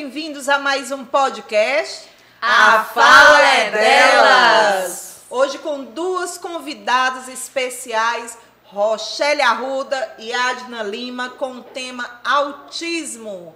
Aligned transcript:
bem-vindos 0.00 0.48
a 0.48 0.58
mais 0.58 0.90
um 0.90 1.04
podcast. 1.04 2.08
A 2.40 2.84
Fala 2.84 3.38
é 3.38 3.70
Delas! 3.70 5.24
Hoje 5.28 5.58
com 5.58 5.84
duas 5.84 6.38
convidadas 6.38 7.28
especiais, 7.28 8.38
Rochelle 8.64 9.42
Arruda 9.42 10.14
e 10.18 10.32
Adna 10.32 10.82
Lima, 10.82 11.28
com 11.28 11.56
o 11.56 11.62
tema 11.62 12.18
autismo. 12.24 13.54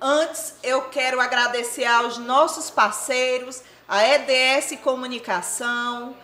Antes, 0.00 0.54
eu 0.60 0.82
quero 0.88 1.20
agradecer 1.20 1.84
aos 1.84 2.18
nossos 2.18 2.68
parceiros, 2.68 3.62
a 3.88 4.04
EDS 4.08 4.80
Comunicação, 4.82 6.16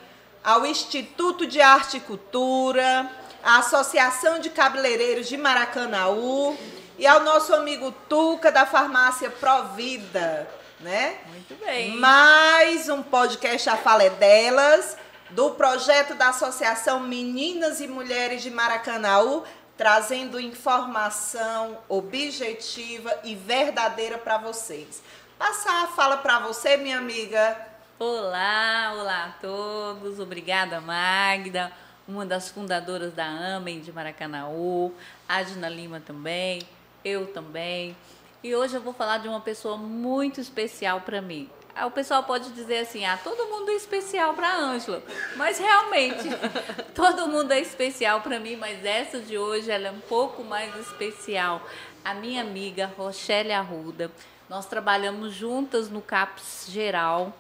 ao 0.43 0.67
Instituto 0.67 1.47
de 1.47 1.61
Arte 1.61 1.99
e 1.99 2.01
Cultura, 2.01 3.09
à 3.45 3.59
Associação 3.59 4.41
de 4.41 4.51
Cabeleireiros 4.51 5.29
de 5.29 5.37
Maracanaú 5.37 6.59
e 6.99 7.07
ao 7.07 7.23
nosso 7.23 7.55
amigo 7.55 7.93
Tuca 8.09 8.53
da 8.53 8.67
farmácia 8.67 9.31
Provida, 9.31 10.49
né? 10.81 11.19
Muito 11.29 11.55
bem. 11.65 11.97
Mais 11.97 12.89
um 12.89 13.03
podcast 13.03 13.69
A 13.71 13.77
Fala 13.77 14.05
é 14.05 14.11
Delas, 14.11 14.97
do 15.31 15.53
projeto 15.53 16.15
da 16.15 16.29
Associação 16.29 17.01
Meninas 17.01 17.81
e 17.81 17.89
Mulheres 17.89 18.43
de 18.43 18.51
Maracanaú, 18.51 19.45
trazendo 19.77 20.39
informação 20.39 21.79
objetiva 21.89 23.13
e 23.25 23.35
verdadeira 23.35 24.19
para 24.19 24.39
vocês. 24.39 25.03
Passar 25.39 25.85
a 25.85 25.89
fala 25.89 26.19
para 26.19 26.41
você, 26.41 26.77
minha 26.77 26.99
amiga. 26.99 27.57
Olá, 27.99 28.93
olá 28.99 29.25
a 29.25 29.41
todos. 29.41 30.21
Obrigada, 30.21 30.81
Magda, 30.81 31.73
uma 32.07 32.27
das 32.27 32.51
fundadoras 32.51 33.13
da 33.13 33.25
AMEN 33.25 33.81
de 33.81 33.93
Maracanaú, 33.93 34.93
Adna 35.29 35.69
Lima 35.69 36.01
também, 36.01 36.61
eu 37.05 37.27
também. 37.33 37.97
E 38.43 38.55
hoje 38.55 38.75
eu 38.75 38.81
vou 38.81 38.93
falar 38.93 39.19
de 39.19 39.29
uma 39.29 39.41
pessoa 39.41 39.77
muito 39.77 40.41
especial 40.41 41.01
para 41.03 41.23
mim. 41.23 41.49
O 41.87 41.91
pessoal 41.91 42.23
pode 42.25 42.51
dizer 42.51 42.79
assim: 42.79 43.05
ah, 43.05 43.19
todo 43.23 43.47
mundo 43.47 43.71
é 43.71 43.75
especial 43.75 44.35
para 44.35 44.55
Ângela. 44.55 45.03
Mas 45.37 45.59
realmente, 45.59 46.29
todo 46.95 47.29
mundo 47.29 47.53
é 47.53 47.61
especial 47.61 48.21
para 48.21 48.39
mim, 48.39 48.57
mas 48.57 48.85
essa 48.85 49.21
de 49.21 49.39
hoje 49.39 49.71
ela 49.71 49.89
é 49.89 49.91
um 49.91 50.01
pouco 50.01 50.45
mais 50.45 50.75
especial. 50.77 51.63
A 52.05 52.15
minha 52.15 52.43
amiga 52.43 52.93
Rochelle 52.99 53.53
Arruda. 53.53 54.11
Nós 54.49 54.67
trabalhamos 54.67 55.33
juntas 55.33 55.89
no 55.89 56.03
CAPS 56.03 56.67
Geral. 56.69 57.33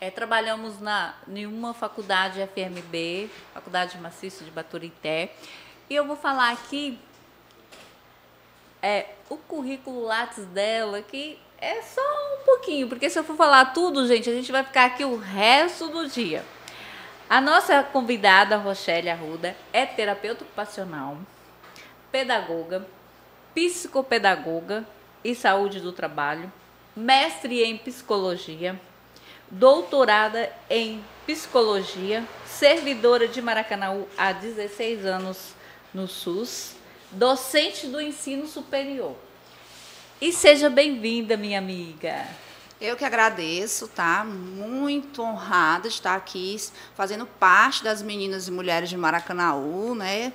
É, 0.00 0.10
trabalhamos 0.10 0.80
na, 0.80 1.14
em 1.26 1.46
uma 1.46 1.74
faculdade 1.74 2.40
FMB, 2.54 3.28
Faculdade 3.54 3.96
de 3.96 4.02
Maciço 4.02 4.44
de 4.44 4.50
Baturité. 4.50 5.34
E 5.90 5.94
eu 5.94 6.06
vou 6.06 6.14
falar 6.14 6.52
aqui 6.52 6.98
é, 8.82 9.06
o 9.30 9.36
currículo 9.36 10.02
Lattes 10.02 10.44
dela, 10.46 11.00
que 11.00 11.38
é 11.58 11.80
só 11.80 12.00
um 12.00 12.44
pouquinho, 12.44 12.88
porque 12.88 13.08
se 13.08 13.18
eu 13.18 13.22
for 13.22 13.36
falar 13.36 13.66
tudo, 13.66 14.06
gente, 14.08 14.28
a 14.28 14.34
gente 14.34 14.50
vai 14.50 14.64
ficar 14.64 14.86
aqui 14.86 15.04
o 15.04 15.16
resto 15.16 15.88
do 15.88 16.08
dia. 16.08 16.44
A 17.30 17.40
nossa 17.40 17.82
convidada, 17.84 18.56
Rochelle 18.56 19.08
Arruda, 19.08 19.56
é 19.72 19.86
terapeuta 19.86 20.42
ocupacional, 20.42 21.16
pedagoga, 22.10 22.86
psicopedagoga 23.54 24.84
e 25.24 25.34
saúde 25.34 25.80
do 25.80 25.92
trabalho, 25.92 26.52
mestre 26.96 27.62
em 27.62 27.78
psicologia, 27.78 28.78
doutorada 29.48 30.52
em 30.68 31.02
psicologia, 31.24 32.24
servidora 32.44 33.28
de 33.28 33.40
Maracanaú 33.40 34.08
há 34.18 34.32
16 34.32 35.06
anos 35.06 35.54
no 35.94 36.08
SUS, 36.08 36.74
docente 37.12 37.86
do 37.86 38.00
ensino 38.00 38.46
superior. 38.46 39.14
E 40.20 40.32
seja 40.32 40.70
bem-vinda, 40.70 41.36
minha 41.36 41.58
amiga. 41.58 42.26
Eu 42.80 42.96
que 42.96 43.04
agradeço, 43.04 43.86
tá? 43.86 44.24
Muito 44.24 45.22
honrada 45.22 45.88
de 45.88 45.94
estar 45.94 46.16
aqui 46.16 46.56
fazendo 46.96 47.26
parte 47.26 47.84
das 47.84 48.02
meninas 48.02 48.48
e 48.48 48.50
mulheres 48.50 48.88
de 48.88 48.96
Maracanaú, 48.96 49.94
né? 49.94 50.32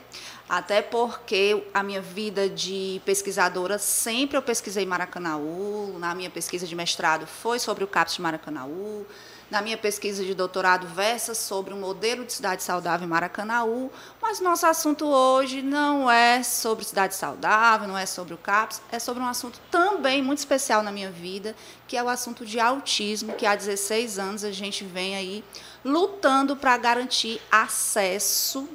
Até 0.48 0.82
porque 0.82 1.62
a 1.74 1.84
minha 1.84 2.02
vida 2.02 2.48
de 2.48 3.02
pesquisadora 3.06 3.78
sempre 3.78 4.38
eu 4.38 4.42
pesquisei 4.42 4.86
Maracanaú, 4.86 5.98
na 6.00 6.16
minha 6.16 6.30
pesquisa 6.30 6.66
de 6.66 6.74
mestrado 6.74 7.28
foi 7.28 7.59
sobre 7.59 7.84
o 7.84 7.88
CAPS 7.88 8.16
de 8.16 8.22
Maracanaú, 8.22 9.06
na 9.50 9.62
minha 9.62 9.78
pesquisa 9.78 10.24
de 10.24 10.34
doutorado 10.34 10.88
versa 10.88 11.34
sobre 11.34 11.74
o 11.74 11.78
modelo 11.78 12.25
de 12.25 12.34
cidade 12.34 12.63
saudável 12.63 13.06
em 13.06 13.09
Maracanaú, 13.09 13.91
mas 14.22 14.40
nosso 14.40 14.66
assunto 14.66 15.06
hoje 15.06 15.62
não 15.62 16.09
é 16.12 16.44
sobre 16.44 16.84
cidade 16.84 17.16
saudável, 17.16 17.88
não 17.88 17.97
é 17.97 18.06
sobre 18.06 18.34
o 18.34 18.38
CAPS, 18.38 18.81
é 18.91 19.00
sobre 19.00 19.24
um 19.24 19.28
assunto 19.28 19.59
também 19.72 20.22
muito 20.22 20.40
especial 20.40 20.84
na 20.84 20.91
minha 20.91 21.09
vida, 21.09 21.56
que 21.88 21.96
é 21.96 22.03
o 22.03 22.09
assunto 22.09 22.46
de 22.46 22.59
autismo, 22.59 23.34
que 23.34 23.46
há 23.46 23.56
16 23.56 24.19
anos 24.19 24.44
a 24.44 24.52
gente 24.52 24.84
vem 24.84 25.16
aí 25.16 25.44
lutando 25.84 26.56
para 26.56 26.78
garantir 26.78 27.41
acesso 27.50 28.68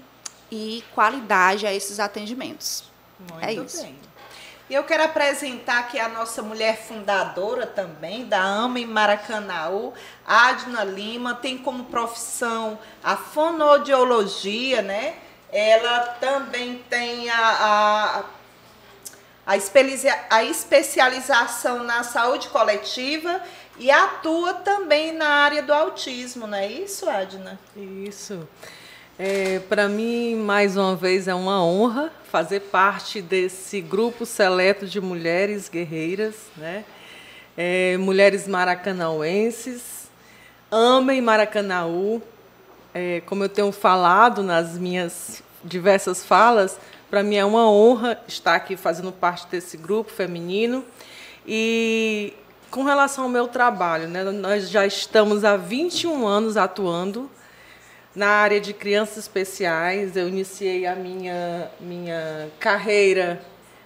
e 0.50 0.82
qualidade 0.94 1.66
a 1.66 1.72
esses 1.72 2.00
atendimentos. 2.00 2.84
Muito 3.18 3.44
é 3.44 3.52
isso. 3.52 3.82
Bem. 3.82 4.11
Eu 4.72 4.84
quero 4.84 5.02
apresentar 5.04 5.80
aqui 5.80 6.00
a 6.00 6.08
nossa 6.08 6.40
mulher 6.40 6.78
fundadora 6.78 7.66
também, 7.66 8.24
da 8.24 8.40
AMA 8.40 8.80
em 8.80 8.86
Maracanaú, 8.86 9.92
Adna 10.26 10.82
Lima, 10.82 11.34
tem 11.34 11.58
como 11.58 11.84
profissão 11.84 12.78
a 13.04 13.14
fonoaudiologia, 13.14 14.80
né? 14.80 15.16
Ela 15.52 16.00
também 16.18 16.82
tem 16.88 17.28
a, 17.28 17.36
a, 17.36 18.24
a, 19.46 19.56
a 20.30 20.42
especialização 20.42 21.84
na 21.84 22.02
saúde 22.02 22.48
coletiva 22.48 23.42
e 23.76 23.90
atua 23.90 24.54
também 24.54 25.12
na 25.12 25.28
área 25.28 25.62
do 25.62 25.74
autismo, 25.74 26.46
não 26.46 26.56
é 26.56 26.66
isso, 26.66 27.10
Adna? 27.10 27.60
Isso. 27.76 28.48
É, 29.18 29.58
Para 29.68 29.88
mim, 29.88 30.36
mais 30.36 30.74
uma 30.74 30.96
vez, 30.96 31.28
é 31.28 31.34
uma 31.34 31.62
honra 31.62 32.10
fazer 32.30 32.60
parte 32.60 33.20
desse 33.20 33.78
grupo 33.82 34.24
seleto 34.24 34.86
de 34.86 35.02
mulheres 35.02 35.68
guerreiras, 35.68 36.34
né? 36.56 36.82
É, 37.54 37.98
mulheres 37.98 38.48
maracanauenses, 38.48 40.10
amem 40.70 41.20
Maracanaú. 41.20 42.22
É, 42.94 43.20
como 43.26 43.44
eu 43.44 43.50
tenho 43.50 43.70
falado 43.70 44.42
nas 44.42 44.78
minhas 44.78 45.42
diversas 45.62 46.24
falas, 46.24 46.78
para 47.10 47.22
mim 47.22 47.36
é 47.36 47.44
uma 47.44 47.70
honra 47.70 48.18
estar 48.26 48.54
aqui 48.54 48.78
fazendo 48.78 49.12
parte 49.12 49.46
desse 49.48 49.76
grupo 49.76 50.10
feminino. 50.10 50.82
E 51.46 52.32
com 52.70 52.82
relação 52.82 53.24
ao 53.24 53.30
meu 53.30 53.46
trabalho, 53.46 54.08
né, 54.08 54.24
nós 54.24 54.70
já 54.70 54.86
estamos 54.86 55.44
há 55.44 55.58
21 55.58 56.26
anos 56.26 56.56
atuando 56.56 57.30
na 58.14 58.28
área 58.28 58.60
de 58.60 58.72
crianças 58.72 59.18
especiais. 59.18 60.16
Eu 60.16 60.28
iniciei 60.28 60.86
a 60.86 60.94
minha, 60.94 61.70
minha 61.80 62.50
carreira 62.58 63.42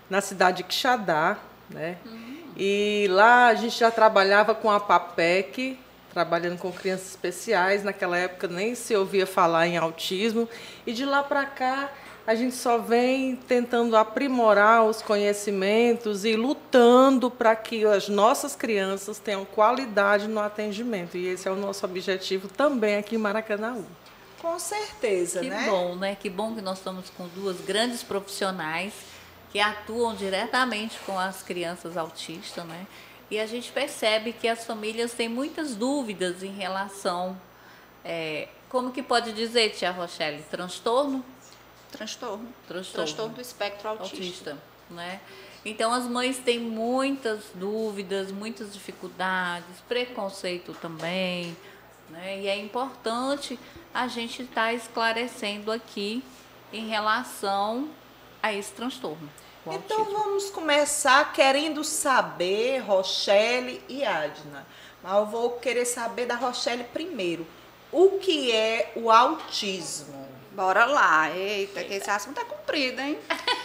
na 0.08 0.20
cidade 0.20 0.58
de 0.58 0.62
Quixadá, 0.64 1.38
né? 1.70 1.96
Uhum. 2.04 2.36
E 2.56 3.06
lá 3.10 3.48
a 3.48 3.54
gente 3.54 3.78
já 3.78 3.90
trabalhava 3.90 4.54
com 4.54 4.70
a 4.70 4.80
PAPEC, 4.80 5.78
trabalhando 6.12 6.58
com 6.58 6.72
crianças 6.72 7.10
especiais. 7.10 7.84
Naquela 7.84 8.16
época 8.16 8.48
nem 8.48 8.74
se 8.74 8.96
ouvia 8.96 9.26
falar 9.26 9.66
em 9.66 9.76
autismo. 9.76 10.48
E 10.86 10.92
de 10.92 11.04
lá 11.04 11.22
para 11.22 11.44
cá 11.44 11.90
a 12.26 12.34
gente 12.34 12.56
só 12.56 12.78
vem 12.78 13.36
tentando 13.36 13.96
aprimorar 13.96 14.84
os 14.84 15.00
conhecimentos 15.00 16.24
e 16.24 16.34
lutando 16.34 17.30
para 17.30 17.54
que 17.54 17.84
as 17.84 18.08
nossas 18.08 18.56
crianças 18.56 19.20
tenham 19.20 19.44
qualidade 19.44 20.26
no 20.26 20.40
atendimento. 20.40 21.16
E 21.16 21.28
esse 21.28 21.46
é 21.46 21.50
o 21.52 21.54
nosso 21.54 21.84
objetivo 21.84 22.48
também 22.48 22.96
aqui 22.96 23.14
em 23.14 23.18
Maracanã. 23.18 23.84
Com 24.46 24.60
certeza, 24.60 25.40
que 25.40 25.50
né? 25.50 25.64
Que 25.64 25.70
bom, 25.70 25.96
né? 25.96 26.14
Que 26.14 26.30
bom 26.30 26.54
que 26.54 26.62
nós 26.62 26.78
estamos 26.78 27.10
com 27.10 27.26
duas 27.28 27.60
grandes 27.62 28.04
profissionais 28.04 28.94
que 29.50 29.58
atuam 29.58 30.14
diretamente 30.14 30.98
com 31.00 31.18
as 31.18 31.42
crianças 31.42 31.96
autistas, 31.96 32.64
né? 32.64 32.86
E 33.28 33.40
a 33.40 33.46
gente 33.46 33.72
percebe 33.72 34.32
que 34.32 34.46
as 34.46 34.64
famílias 34.64 35.12
têm 35.12 35.28
muitas 35.28 35.74
dúvidas 35.74 36.44
em 36.44 36.52
relação. 36.52 37.36
É, 38.04 38.48
como 38.68 38.92
que 38.92 39.02
pode 39.02 39.32
dizer, 39.32 39.70
tia 39.70 39.90
Rochelle? 39.90 40.40
Transtorno? 40.44 41.24
Transtorno. 41.90 42.48
Transtorno, 42.68 43.04
Transtorno 43.04 43.34
do 43.34 43.40
espectro 43.40 43.88
autista. 43.88 44.16
autista 44.16 44.58
né? 44.90 45.20
Então 45.64 45.92
as 45.92 46.04
mães 46.04 46.38
têm 46.38 46.60
muitas 46.60 47.40
dúvidas, 47.54 48.30
muitas 48.30 48.72
dificuldades, 48.72 49.80
preconceito 49.88 50.72
também, 50.80 51.56
né? 52.10 52.40
E 52.40 52.48
é 52.48 52.56
importante 52.58 53.58
a 53.92 54.08
gente 54.08 54.42
estar 54.42 54.66
tá 54.66 54.72
esclarecendo 54.72 55.70
aqui 55.70 56.22
em 56.72 56.88
relação 56.88 57.88
a 58.42 58.52
esse 58.52 58.72
transtorno. 58.72 59.28
Então 59.68 60.04
vamos 60.04 60.48
começar 60.50 61.32
querendo 61.32 61.82
saber, 61.82 62.78
Rochelle 62.78 63.82
e 63.88 64.04
Adna. 64.04 64.64
Mas 65.02 65.12
eu 65.14 65.26
vou 65.26 65.50
querer 65.52 65.84
saber 65.84 66.26
da 66.26 66.36
Rochelle 66.36 66.84
primeiro. 66.84 67.46
O 67.90 68.18
que 68.18 68.52
é 68.52 68.92
o 68.94 69.10
autismo? 69.10 70.28
Bora 70.52 70.84
lá. 70.84 71.30
Eita, 71.30 71.82
que 71.82 71.94
esse 71.94 72.10
assunto 72.10 72.40
é 72.40 72.44
comprido, 72.44 73.00
hein? 73.00 73.18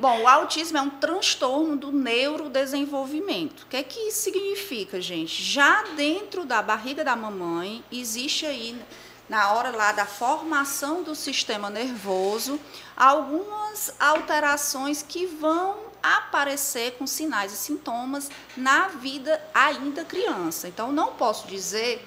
Bom, 0.00 0.20
o 0.20 0.28
autismo 0.28 0.78
é 0.78 0.80
um 0.80 0.90
transtorno 0.90 1.76
do 1.76 1.90
neurodesenvolvimento. 1.90 3.64
O 3.64 3.66
que 3.66 3.78
é 3.78 3.82
que 3.82 3.98
isso 3.98 4.20
significa, 4.20 5.00
gente? 5.00 5.42
Já 5.42 5.82
dentro 5.96 6.44
da 6.44 6.62
barriga 6.62 7.02
da 7.02 7.16
mamãe, 7.16 7.82
existe 7.90 8.46
aí, 8.46 8.80
na 9.28 9.54
hora 9.54 9.72
lá 9.72 9.90
da 9.90 10.06
formação 10.06 11.02
do 11.02 11.16
sistema 11.16 11.68
nervoso, 11.68 12.60
algumas 12.96 13.92
alterações 13.98 15.02
que 15.02 15.26
vão 15.26 15.74
aparecer 16.00 16.92
com 16.92 17.04
sinais 17.04 17.52
e 17.52 17.56
sintomas 17.56 18.30
na 18.56 18.86
vida 18.86 19.42
ainda 19.52 20.04
criança. 20.04 20.68
Então, 20.68 20.92
não 20.92 21.14
posso 21.14 21.48
dizer 21.48 22.06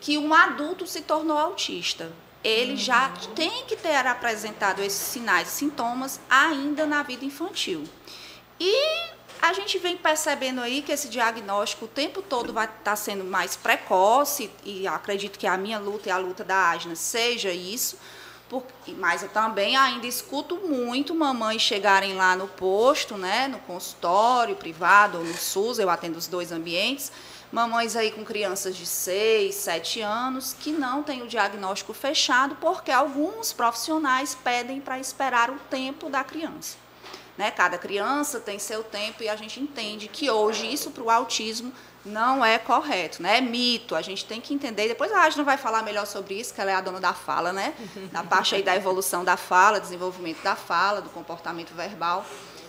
que 0.00 0.16
um 0.16 0.32
adulto 0.32 0.86
se 0.86 1.02
tornou 1.02 1.36
autista 1.36 2.10
ele 2.46 2.76
já 2.76 3.08
tem 3.34 3.64
que 3.64 3.74
ter 3.74 4.06
apresentado 4.06 4.80
esses 4.80 5.00
sinais 5.00 5.48
e 5.48 5.50
sintomas 5.50 6.20
ainda 6.30 6.86
na 6.86 7.02
vida 7.02 7.24
infantil. 7.24 7.82
E 8.60 9.10
a 9.42 9.52
gente 9.52 9.78
vem 9.78 9.96
percebendo 9.96 10.60
aí 10.60 10.80
que 10.80 10.92
esse 10.92 11.08
diagnóstico 11.08 11.86
o 11.86 11.88
tempo 11.88 12.22
todo 12.22 12.52
vai 12.52 12.66
estar 12.66 12.78
tá 12.84 12.94
sendo 12.94 13.24
mais 13.24 13.56
precoce, 13.56 14.48
e 14.64 14.86
acredito 14.86 15.40
que 15.40 15.46
a 15.48 15.56
minha 15.56 15.80
luta 15.80 16.08
e 16.08 16.12
a 16.12 16.18
luta 16.18 16.44
da 16.44 16.56
Agna 16.56 16.94
seja 16.94 17.50
isso, 17.50 17.98
porque, 18.48 18.92
mas 18.92 19.24
eu 19.24 19.28
também 19.28 19.76
ainda 19.76 20.06
escuto 20.06 20.54
muito 20.54 21.16
mamães 21.16 21.62
chegarem 21.62 22.14
lá 22.14 22.36
no 22.36 22.46
posto, 22.46 23.16
né, 23.16 23.48
no 23.48 23.58
consultório 23.58 24.54
privado 24.54 25.18
ou 25.18 25.24
no 25.24 25.34
SUS, 25.34 25.80
eu 25.80 25.90
atendo 25.90 26.16
os 26.16 26.28
dois 26.28 26.52
ambientes, 26.52 27.10
mamães 27.52 27.96
aí 27.96 28.10
com 28.10 28.24
crianças 28.24 28.76
de 28.76 28.86
6, 28.86 29.54
7 29.54 30.00
anos 30.00 30.54
que 30.58 30.72
não 30.72 31.02
têm 31.02 31.22
o 31.22 31.28
diagnóstico 31.28 31.92
fechado 31.92 32.56
porque 32.56 32.90
alguns 32.90 33.52
profissionais 33.52 34.36
pedem 34.42 34.80
para 34.80 34.98
esperar 34.98 35.50
o 35.50 35.58
tempo 35.70 36.10
da 36.10 36.24
criança. 36.24 36.76
Né? 37.36 37.50
Cada 37.50 37.76
criança 37.76 38.40
tem 38.40 38.58
seu 38.58 38.82
tempo 38.82 39.22
e 39.22 39.28
a 39.28 39.36
gente 39.36 39.60
entende 39.60 40.08
que 40.08 40.30
hoje 40.30 40.72
isso 40.72 40.90
para 40.90 41.02
o 41.02 41.10
autismo 41.10 41.72
não 42.06 42.44
é 42.44 42.56
correto, 42.56 43.20
né? 43.20 43.38
É 43.38 43.40
mito. 43.40 43.94
A 43.94 44.00
gente 44.00 44.24
tem 44.24 44.40
que 44.40 44.54
entender. 44.54 44.88
Depois 44.88 45.12
a 45.12 45.24
Agna 45.24 45.42
vai 45.42 45.56
falar 45.56 45.82
melhor 45.82 46.06
sobre 46.06 46.34
isso, 46.34 46.54
que 46.54 46.60
ela 46.60 46.70
é 46.70 46.74
a 46.74 46.80
dona 46.80 47.00
da 47.00 47.12
fala, 47.12 47.52
né? 47.52 47.74
Na 48.12 48.22
parte 48.22 48.54
aí 48.54 48.62
da 48.62 48.76
evolução 48.76 49.24
da 49.24 49.36
fala, 49.36 49.80
desenvolvimento 49.80 50.42
da 50.42 50.54
fala, 50.54 51.02
do 51.02 51.10
comportamento 51.10 51.74
verbal. 51.74 52.24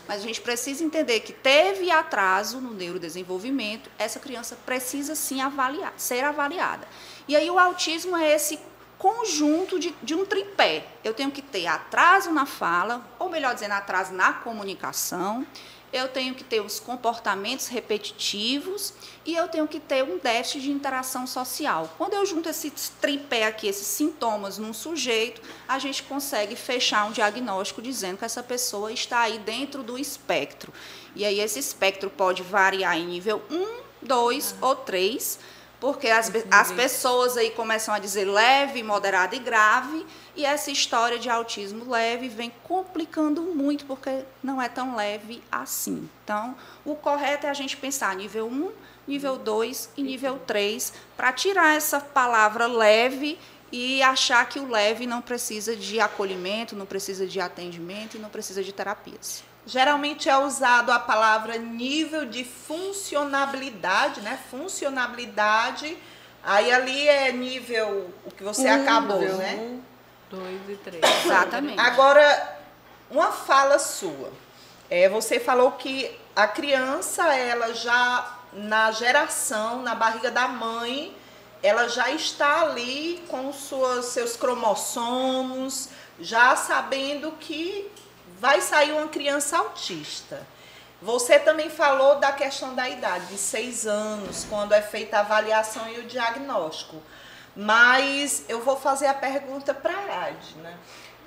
Mas 0.07 0.21
a 0.21 0.23
gente 0.23 0.41
precisa 0.41 0.83
entender 0.83 1.19
que 1.19 1.33
teve 1.33 1.91
atraso 1.91 2.61
no 2.61 2.73
neurodesenvolvimento, 2.73 3.89
essa 3.97 4.19
criança 4.19 4.57
precisa 4.65 5.15
sim 5.15 5.41
avaliar, 5.41 5.93
ser 5.97 6.23
avaliada. 6.23 6.87
E 7.27 7.35
aí 7.35 7.49
o 7.49 7.59
autismo 7.59 8.15
é 8.15 8.33
esse 8.33 8.59
conjunto 8.97 9.79
de, 9.79 9.93
de 10.01 10.15
um 10.15 10.25
tripé. 10.25 10.85
Eu 11.03 11.13
tenho 11.13 11.29
que 11.29 11.41
ter 11.41 11.67
atraso 11.67 12.31
na 12.31 12.45
fala, 12.45 13.05
ou 13.19 13.29
melhor 13.29 13.53
dizendo, 13.53 13.73
atraso 13.73 14.13
na 14.13 14.33
comunicação, 14.33 15.45
eu 15.91 16.07
tenho 16.07 16.35
que 16.35 16.43
ter 16.43 16.61
os 16.61 16.79
comportamentos 16.79 17.67
repetitivos 17.67 18.93
e 19.25 19.35
eu 19.35 19.47
tenho 19.47 19.67
que 19.67 19.79
ter 19.79 20.03
um 20.03 20.17
déficit 20.17 20.61
de 20.61 20.71
interação 20.71 21.25
social. 21.25 21.93
Quando 21.97 22.13
eu 22.13 22.25
junto 22.25 22.49
esse 22.49 22.71
tripé 23.01 23.45
aqui, 23.45 23.67
esses 23.67 23.87
sintomas 23.87 24.57
num 24.57 24.73
sujeito, 24.73 25.41
a 25.67 25.79
gente 25.79 26.03
consegue 26.03 26.55
fechar 26.55 27.05
um 27.05 27.11
diagnóstico 27.11 27.81
dizendo 27.81 28.17
que 28.17 28.25
essa 28.25 28.43
pessoa 28.43 28.91
está 28.91 29.21
aí 29.21 29.39
dentro 29.39 29.81
do 29.81 29.97
espectro. 29.97 30.73
E 31.15 31.25
aí 31.25 31.39
esse 31.39 31.59
espectro 31.59 32.09
pode 32.09 32.43
variar 32.43 32.97
em 32.97 33.05
nível 33.05 33.41
1, 33.49 33.81
2 34.01 34.55
ou 34.61 34.75
3 34.75 35.39
porque 35.79 36.07
as, 36.07 36.31
as 36.49 36.71
pessoas 36.71 37.37
aí 37.37 37.51
começam 37.51 37.93
a 37.93 37.99
dizer 37.99 38.25
leve, 38.25 38.81
moderado 38.81 39.35
e 39.35 39.39
grave, 39.39 40.05
e 40.35 40.45
essa 40.45 40.71
história 40.71 41.19
de 41.19 41.29
autismo 41.29 41.89
leve 41.89 42.27
vem 42.29 42.51
complicando 42.63 43.41
muito, 43.41 43.85
porque 43.85 44.23
não 44.43 44.61
é 44.61 44.67
tão 44.67 44.95
leve 44.95 45.41
assim. 45.51 46.09
Então, 46.23 46.55
o 46.83 46.95
correto 46.95 47.45
é 47.45 47.49
a 47.49 47.53
gente 47.53 47.77
pensar 47.77 48.15
nível 48.15 48.47
1, 48.47 48.71
nível 49.07 49.37
2 49.37 49.89
e 49.97 50.03
nível 50.03 50.39
3, 50.45 50.93
para 51.15 51.31
tirar 51.31 51.75
essa 51.75 51.99
palavra 51.99 52.67
leve 52.67 53.37
e 53.71 54.01
achar 54.01 54.47
que 54.47 54.59
o 54.59 54.69
leve 54.69 55.05
não 55.05 55.21
precisa 55.21 55.75
de 55.75 55.99
acolhimento, 55.99 56.75
não 56.75 56.85
precisa 56.85 57.27
de 57.27 57.39
atendimento 57.39 58.15
e 58.15 58.19
não 58.19 58.29
precisa 58.29 58.63
de 58.63 58.71
terapias. 58.71 59.43
Geralmente 59.67 60.29
é 60.29 60.37
usado 60.37 60.93
a 60.93 60.97
palavra 60.97 61.57
nível 61.57 62.25
de 62.25 62.45
funcionabilidade, 62.45 64.21
né? 64.21 64.39
Funcionabilidade. 64.49 65.97
Aí 66.41 66.71
ali 66.71 67.05
é 67.05 67.33
nível 67.33 68.09
o 68.25 68.31
que 68.31 68.45
você 68.45 68.71
um, 68.71 68.81
acabou, 68.81 69.19
né? 69.19 69.55
Um, 69.59 69.81
dois 70.29 70.61
e 70.69 70.75
três. 70.77 71.03
Exatamente. 71.25 71.77
Agora, 71.81 72.57
uma 73.11 73.33
fala 73.33 73.77
sua. 73.77 74.31
É, 74.89 75.09
você 75.09 75.37
falou 75.37 75.73
que 75.73 76.17
a 76.33 76.47
criança, 76.47 77.35
ela 77.35 77.73
já 77.73 78.37
na 78.53 78.89
geração, 78.91 79.81
na 79.81 79.93
barriga 79.93 80.31
da 80.31 80.47
mãe, 80.47 81.13
ela 81.61 81.89
já 81.89 82.09
está 82.09 82.61
ali 82.61 83.21
com 83.27 83.51
suas, 83.51 84.05
seus 84.05 84.37
cromossomos, 84.37 85.89
já 86.21 86.55
sabendo 86.55 87.33
que 87.33 87.91
vai 88.39 88.61
sair 88.61 88.91
uma 88.91 89.07
criança 89.07 89.57
autista. 89.57 90.45
Você 91.01 91.37
também 91.39 91.69
falou 91.69 92.19
da 92.19 92.31
questão 92.31 92.73
da 92.73 92.89
idade, 92.89 93.27
de 93.27 93.37
seis 93.37 93.85
anos, 93.85 94.45
quando 94.49 94.73
é 94.73 94.81
feita 94.81 95.17
a 95.17 95.19
avaliação 95.19 95.87
e 95.89 95.99
o 95.99 96.03
diagnóstico. 96.03 97.01
Mas 97.55 98.45
eu 98.47 98.61
vou 98.61 98.77
fazer 98.77 99.07
a 99.07 99.13
pergunta 99.13 99.73
para 99.73 99.93
a 99.93 100.25
Adna. 100.25 100.79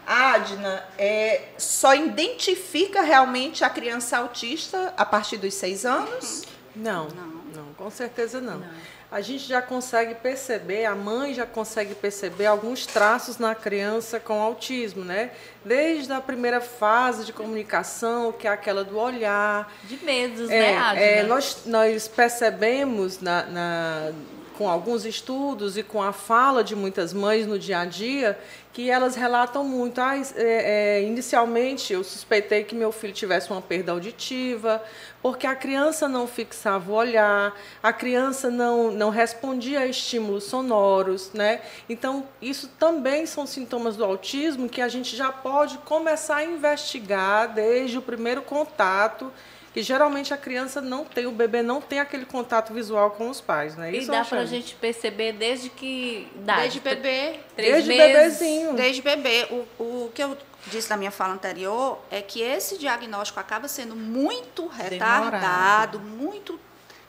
Adna, 0.07 0.85
é, 0.99 1.51
só 1.59 1.95
identifica 1.95 3.03
realmente 3.03 3.63
a 3.63 3.71
criança 3.71 4.19
autista 4.19 4.93
a 4.97 5.05
partir 5.05 5.37
dos 5.37 5.55
seis 5.55 5.85
anos? 5.85 6.43
Não, 6.75 7.09
não, 7.09 7.27
não 7.55 7.75
com 7.75 7.91
certeza 7.91 8.41
não. 8.41 8.59
não 8.59 8.69
a 9.11 9.21
gente 9.21 9.47
já 9.47 9.61
consegue 9.61 10.15
perceber, 10.15 10.85
a 10.85 10.95
mãe 10.95 11.35
já 11.35 11.45
consegue 11.45 11.95
perceber 11.95 12.47
alguns 12.47 12.87
traços 12.87 13.39
na 13.39 13.55
criança 13.55 14.21
com 14.21 14.41
autismo, 14.41 15.05
né? 15.05 15.33
Desde 15.65 16.13
a 16.13 16.21
primeira 16.21 16.61
fase 16.61 17.25
de 17.25 17.33
comunicação, 17.33 18.33
que 18.33 18.47
é 18.47 18.51
aquela 18.51 18.85
do 18.85 18.97
olhar. 18.99 19.73
De 19.85 19.97
medos, 20.05 20.49
é, 20.49 20.61
né, 20.61 20.79
Adna? 20.79 21.01
É, 21.01 21.23
nós, 21.25 21.63
nós 21.67 22.07
percebemos 22.07 23.21
na, 23.21 23.43
na 23.45 24.13
com 24.61 24.69
alguns 24.69 25.07
estudos 25.07 25.79
e 25.79 25.83
com 25.83 26.03
a 26.03 26.13
fala 26.13 26.63
de 26.63 26.77
muitas 26.77 27.15
mães 27.15 27.47
no 27.47 27.59
dia 27.59 27.79
a 27.79 27.87
dia, 27.87 28.39
que 28.75 28.91
elas 28.91 29.17
relatam 29.17 29.65
muito. 29.65 29.99
Ah, 30.03 30.19
é, 30.19 30.21
é, 30.37 31.03
inicialmente 31.03 31.95
eu 31.95 32.05
suspeitei 32.05 32.63
que 32.63 32.75
meu 32.75 32.93
filho 32.93 33.15
tivesse 33.15 33.51
uma 33.51 33.63
perda 33.63 33.93
auditiva, 33.93 34.85
porque 35.23 35.47
a 35.47 35.55
criança 35.55 36.07
não 36.07 36.27
fixava 36.27 36.93
o 36.93 36.95
olhar, 36.95 37.59
a 37.83 37.91
criança 37.91 38.51
não, 38.51 38.91
não 38.91 39.09
respondia 39.09 39.81
a 39.81 39.87
estímulos 39.87 40.45
sonoros. 40.45 41.33
Né? 41.33 41.63
Então, 41.89 42.29
isso 42.43 42.69
também 42.79 43.25
são 43.25 43.47
sintomas 43.47 43.97
do 43.97 44.05
autismo 44.05 44.69
que 44.69 44.83
a 44.83 44.89
gente 44.89 45.17
já 45.17 45.33
pode 45.33 45.79
começar 45.79 46.37
a 46.37 46.45
investigar 46.45 47.55
desde 47.55 47.97
o 47.97 48.03
primeiro 48.03 48.43
contato 48.43 49.33
que 49.73 49.83
geralmente 49.83 50.35
a 50.35 50.37
criança 50.37 50.81
não 50.81 51.05
tem, 51.05 51.27
o 51.27 51.33
bebê 51.33 51.63
não 51.63 51.81
tem 51.81 52.01
aquele 52.01 52.25
contato 52.25 52.75
visual 52.75 53.13
com 53.13 53.31
os 53.31 53.41
pais, 53.41 53.77
né? 53.77 53.93
Isso 53.93 54.11
e 54.11 54.15
dá 54.15 54.25
pra 54.25 54.45
gente 54.45 54.75
perceber 54.75 55.33
desde 55.33 55.71
que 55.71 56.29
idade? 56.35 56.61
Desde 56.63 56.81
bebê. 56.81 57.41
Três 57.55 57.73
desde 57.75 57.89
meses. 57.89 58.39
bebezinho. 58.39 58.73
Desde 58.75 59.03
bebê. 59.03 59.47
O, 59.51 59.83
o 59.83 60.13
que 60.13 60.23
eu 60.23 60.37
disse 60.67 60.91
na 60.91 60.97
minha 60.97 61.11
fala 61.11 61.35
anterior 61.35 61.99
é 62.11 62.21
que 62.21 62.43
esse 62.43 62.79
diagnóstico 62.79 63.39
acaba 63.39 63.69
sendo 63.69 63.95
muito 63.95 64.67
retardado, 64.67 65.99
demorado. 65.99 66.01
muito 66.01 66.61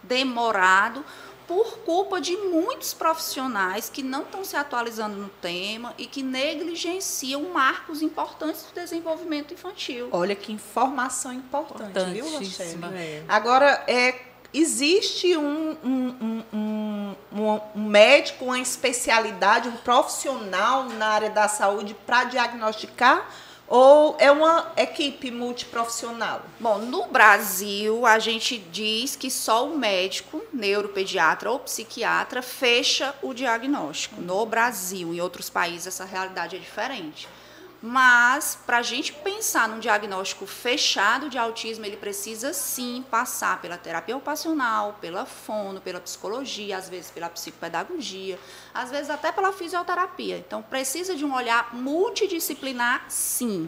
demorado, 0.04 1.06
por 1.52 1.80
culpa 1.80 2.22
de 2.22 2.38
muitos 2.38 2.94
profissionais 2.94 3.90
que 3.90 4.02
não 4.02 4.22
estão 4.22 4.42
se 4.46 4.56
atualizando 4.56 5.18
no 5.18 5.28
tema 5.28 5.94
e 5.98 6.08
que 6.08 6.24
negligenciam 6.24 7.42
marcos 7.50 8.02
importantes 8.02 8.64
do 8.64 8.74
desenvolvimento 8.74 9.54
infantil. 9.54 10.08
Olha 10.14 10.34
que 10.34 10.54
informação 10.54 11.34
importante, 11.34 12.14
viu, 12.14 12.24
Rochelle? 12.30 12.86
É. 12.96 13.24
Agora, 13.28 13.84
é, 13.86 14.18
existe 14.54 15.36
um, 15.36 15.76
um, 15.84 16.44
um, 16.54 17.16
um, 17.76 17.82
médico, 17.82 18.46
uma 18.46 18.60
especialidade, 18.60 19.68
um 19.68 19.76
profissional 19.76 20.86
na 20.86 21.08
área 21.08 21.30
da 21.30 21.50
saúde 21.50 21.94
para 22.06 22.24
diagnosticar 22.24 23.30
ou 23.68 24.18
é 24.20 24.30
uma 24.30 24.70
equipe 24.76 25.32
multiprofissional? 25.32 26.42
Bom, 26.60 26.80
no 26.80 27.08
Brasil, 27.08 28.06
a 28.06 28.20
gente 28.20 28.58
diz 28.58 29.16
que 29.16 29.32
só 29.32 29.66
o 29.66 29.78
médico, 29.78 30.41
neuropediatra 30.62 31.50
ou 31.50 31.60
psiquiatra, 31.60 32.42
fecha 32.42 33.16
o 33.24 33.34
diagnóstico. 33.34 34.22
No 34.22 34.46
Brasil, 34.46 35.12
em 35.14 35.20
outros 35.20 35.50
países, 35.50 35.88
essa 35.88 36.06
realidade 36.06 36.56
é 36.56 36.60
diferente. 36.60 37.28
Mas, 37.84 38.60
para 38.64 38.78
a 38.78 38.82
gente 38.84 39.12
pensar 39.12 39.68
num 39.68 39.80
diagnóstico 39.80 40.46
fechado 40.46 41.32
de 41.32 41.38
autismo, 41.40 41.84
ele 41.84 41.98
precisa 41.98 42.54
sim 42.54 43.04
passar 43.10 43.60
pela 43.60 43.76
terapia 43.76 44.16
ocupacional, 44.16 45.00
pela 45.02 45.26
fono, 45.26 45.82
pela 45.82 46.00
psicologia, 46.00 46.78
às 46.78 46.88
vezes 46.88 47.10
pela 47.10 47.28
psicopedagogia, 47.28 48.38
às 48.72 48.92
vezes 48.92 49.10
até 49.10 49.32
pela 49.32 49.52
fisioterapia. 49.52 50.38
Então, 50.38 50.62
precisa 50.62 51.16
de 51.16 51.26
um 51.26 51.34
olhar 51.34 51.74
multidisciplinar, 51.74 53.06
sim. 53.10 53.68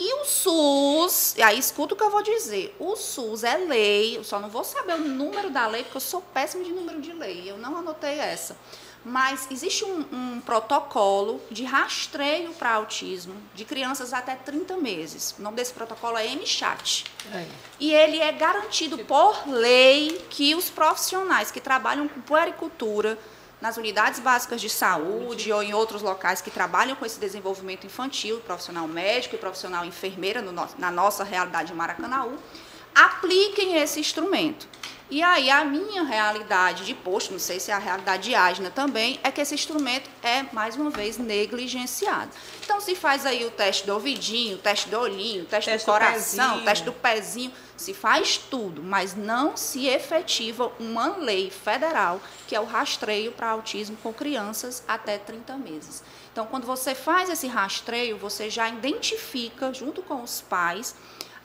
E 0.00 0.14
o 0.14 0.24
SUS, 0.24 1.34
e 1.36 1.42
aí 1.42 1.58
escuta 1.58 1.94
o 1.94 1.96
que 1.96 2.04
eu 2.04 2.10
vou 2.10 2.22
dizer. 2.22 2.74
O 2.78 2.94
SUS 2.94 3.42
é 3.42 3.56
lei, 3.56 4.16
eu 4.16 4.22
só 4.22 4.38
não 4.38 4.48
vou 4.48 4.62
saber 4.62 4.94
o 4.94 4.98
número 4.98 5.50
da 5.50 5.66
lei, 5.66 5.82
porque 5.82 5.96
eu 5.96 6.00
sou 6.00 6.22
péssima 6.22 6.62
de 6.62 6.70
número 6.70 7.00
de 7.00 7.12
lei, 7.12 7.50
eu 7.50 7.58
não 7.58 7.76
anotei 7.76 8.18
essa. 8.18 8.56
Mas 9.04 9.48
existe 9.50 9.84
um, 9.84 10.04
um 10.12 10.40
protocolo 10.40 11.40
de 11.50 11.64
rastreio 11.64 12.52
para 12.52 12.74
autismo 12.74 13.34
de 13.54 13.64
crianças 13.64 14.12
até 14.12 14.34
30 14.34 14.76
meses. 14.76 15.34
O 15.38 15.42
nome 15.42 15.56
desse 15.56 15.72
protocolo 15.72 16.18
é 16.18 16.26
MChat. 16.26 17.04
É. 17.32 17.46
E 17.80 17.92
ele 17.94 18.18
é 18.18 18.30
garantido 18.32 18.98
por 18.98 19.48
lei 19.48 20.24
que 20.30 20.54
os 20.54 20.68
profissionais 20.68 21.50
que 21.50 21.60
trabalham 21.60 22.08
com 22.08 22.20
puericultura, 22.20 23.18
nas 23.60 23.76
unidades 23.76 24.20
básicas 24.20 24.60
de 24.60 24.70
saúde 24.70 25.52
ou 25.52 25.62
em 25.62 25.74
outros 25.74 26.02
locais 26.02 26.40
que 26.40 26.50
trabalham 26.50 26.96
com 26.96 27.04
esse 27.04 27.18
desenvolvimento 27.18 27.86
infantil, 27.86 28.40
profissional 28.40 28.86
médico 28.86 29.34
e 29.34 29.38
profissional 29.38 29.84
enfermeira 29.84 30.40
no, 30.40 30.52
na 30.78 30.90
nossa 30.90 31.24
realidade 31.24 31.68
de 31.68 31.74
Maracanaú, 31.74 32.38
apliquem 32.94 33.76
esse 33.76 34.00
instrumento. 34.00 34.68
E 35.10 35.22
aí 35.22 35.50
a 35.50 35.64
minha 35.64 36.02
realidade 36.04 36.84
de 36.84 36.94
posto, 36.94 37.32
não 37.32 37.38
sei 37.38 37.58
se 37.58 37.70
é 37.70 37.74
a 37.74 37.78
realidade 37.78 38.24
de 38.24 38.34
Asna 38.34 38.70
também, 38.70 39.18
é 39.22 39.30
que 39.30 39.40
esse 39.40 39.54
instrumento 39.54 40.10
é, 40.22 40.44
mais 40.52 40.76
uma 40.76 40.90
vez, 40.90 41.16
negligenciado. 41.16 42.30
Então 42.62 42.78
se 42.78 42.94
faz 42.94 43.24
aí 43.24 43.46
o 43.46 43.50
teste 43.50 43.86
do 43.86 43.94
ouvidinho, 43.94 44.56
o 44.56 44.58
teste 44.58 44.90
do 44.90 44.98
olhinho, 44.98 45.44
o 45.44 45.46
teste, 45.46 45.70
teste 45.70 45.86
do 45.86 45.92
coração, 45.92 46.58
o 46.58 46.64
teste 46.64 46.84
do 46.84 46.92
pezinho, 46.92 47.50
se 47.74 47.94
faz 47.94 48.36
tudo, 48.36 48.82
mas 48.82 49.14
não 49.14 49.56
se 49.56 49.86
efetiva 49.86 50.70
uma 50.78 51.16
lei 51.16 51.50
federal 51.50 52.20
que 52.46 52.54
é 52.54 52.60
o 52.60 52.64
rastreio 52.64 53.32
para 53.32 53.48
autismo 53.48 53.96
com 54.02 54.12
crianças 54.12 54.82
até 54.86 55.16
30 55.16 55.56
meses. 55.56 56.02
Então 56.30 56.44
quando 56.44 56.66
você 56.66 56.94
faz 56.94 57.30
esse 57.30 57.46
rastreio, 57.46 58.18
você 58.18 58.50
já 58.50 58.68
identifica, 58.68 59.72
junto 59.72 60.02
com 60.02 60.22
os 60.22 60.42
pais, 60.42 60.94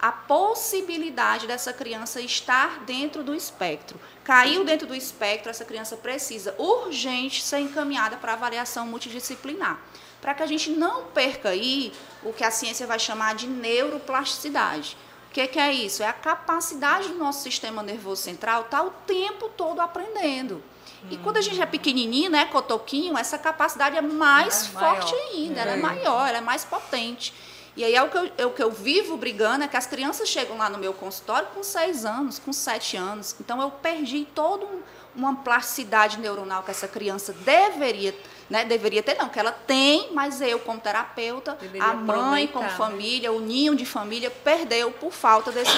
a 0.04 0.12
possibilidade 0.12 1.48
dessa 1.48 1.72
criança 1.72 2.20
estar 2.20 2.82
dentro 2.82 3.24
do 3.24 3.34
espectro. 3.34 3.98
Caiu 4.22 4.66
dentro 4.66 4.86
do 4.86 4.94
espectro, 4.94 5.50
essa 5.50 5.64
criança 5.64 5.96
precisa 5.96 6.54
urgente 6.58 7.42
ser 7.42 7.60
encaminhada 7.60 8.18
para 8.18 8.34
avaliação 8.34 8.86
multidisciplinar. 8.86 9.80
Para 10.20 10.34
que 10.34 10.44
a 10.44 10.46
gente 10.46 10.72
não 10.72 11.06
perca 11.06 11.50
aí 11.50 11.94
o 12.22 12.34
que 12.34 12.44
a 12.44 12.52
ciência 12.52 12.86
vai 12.86 13.00
chamar 13.00 13.36
de 13.36 13.48
neuroplasticidade. 13.48 14.98
O 15.30 15.34
que, 15.34 15.48
que 15.48 15.58
é 15.58 15.72
isso? 15.72 16.04
É 16.04 16.08
a 16.08 16.14
capacidade 16.14 17.08
do 17.08 17.16
nosso 17.16 17.42
sistema 17.42 17.82
nervoso 17.82 18.24
central 18.24 18.64
estar 18.64 18.80
tá 18.80 18.84
o 18.84 18.92
tempo 19.08 19.48
todo 19.56 19.80
aprendendo. 19.80 20.62
E 21.10 21.16
quando 21.18 21.38
a 21.38 21.42
gente 21.42 21.62
é 21.62 21.66
pequenininho, 21.66 22.30
né, 22.30 22.44
cotoquinho, 22.46 23.18
essa 23.18 23.38
capacidade 23.38 23.96
é 23.96 24.02
mais 24.02 24.66
é 24.66 24.80
forte 24.80 25.14
maior. 25.14 25.28
ainda, 25.32 25.60
é. 25.60 25.64
ela 25.64 25.72
é 25.72 25.78
maior, 25.78 26.28
ela 26.28 26.38
é 26.40 26.42
mais 26.42 26.66
potente. 26.66 27.34
E 27.76 27.84
aí 27.84 27.96
é 27.96 28.04
o 28.04 28.10
que, 28.10 28.18
eu, 28.18 28.32
é 28.38 28.46
o 28.46 28.52
que 28.52 28.62
eu 28.62 28.70
vivo 28.70 29.18
brigando, 29.18 29.64
é 29.64 29.68
que 29.68 29.76
as 29.76 29.88
crianças 29.88 30.30
chegam 30.30 30.58
lá 30.58 30.70
no 30.70 30.78
meu 30.78 30.94
consultório 30.94 31.48
com 31.56 31.64
seis 31.64 32.06
anos, 32.06 32.38
com 32.38 32.54
sete 32.54 32.96
anos. 32.96 33.36
Então 33.40 33.60
eu 33.60 33.72
perdi 33.72 34.28
toda 34.36 34.66
um, 34.66 34.82
uma 35.16 35.36
plasticidade 35.38 36.20
neuronal 36.20 36.62
que 36.62 36.70
essa 36.70 36.88
criança 36.88 37.34
deveria, 37.34 38.16
né, 38.48 38.64
deveria 38.64 39.02
ter, 39.02 39.18
não, 39.18 39.28
que 39.28 39.40
ela 39.40 39.52
tem, 39.52 40.14
mas 40.14 40.40
eu 40.40 40.60
como 40.60 40.80
terapeuta, 40.80 41.58
deveria 41.60 41.88
a 41.88 41.94
mãe 41.96 42.48
como 42.48 42.66
né? 42.66 42.72
família, 42.72 43.32
o 43.32 43.40
ninho 43.40 43.76
de 43.76 43.86
família 43.86 44.30
perdeu 44.30 44.92
por 44.92 45.12
falta 45.12 45.52
desse, 45.52 45.76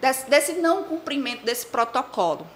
desse, 0.00 0.30
desse 0.30 0.52
não 0.54 0.84
cumprimento 0.84 1.44
desse 1.44 1.66
protocolo 1.66 2.46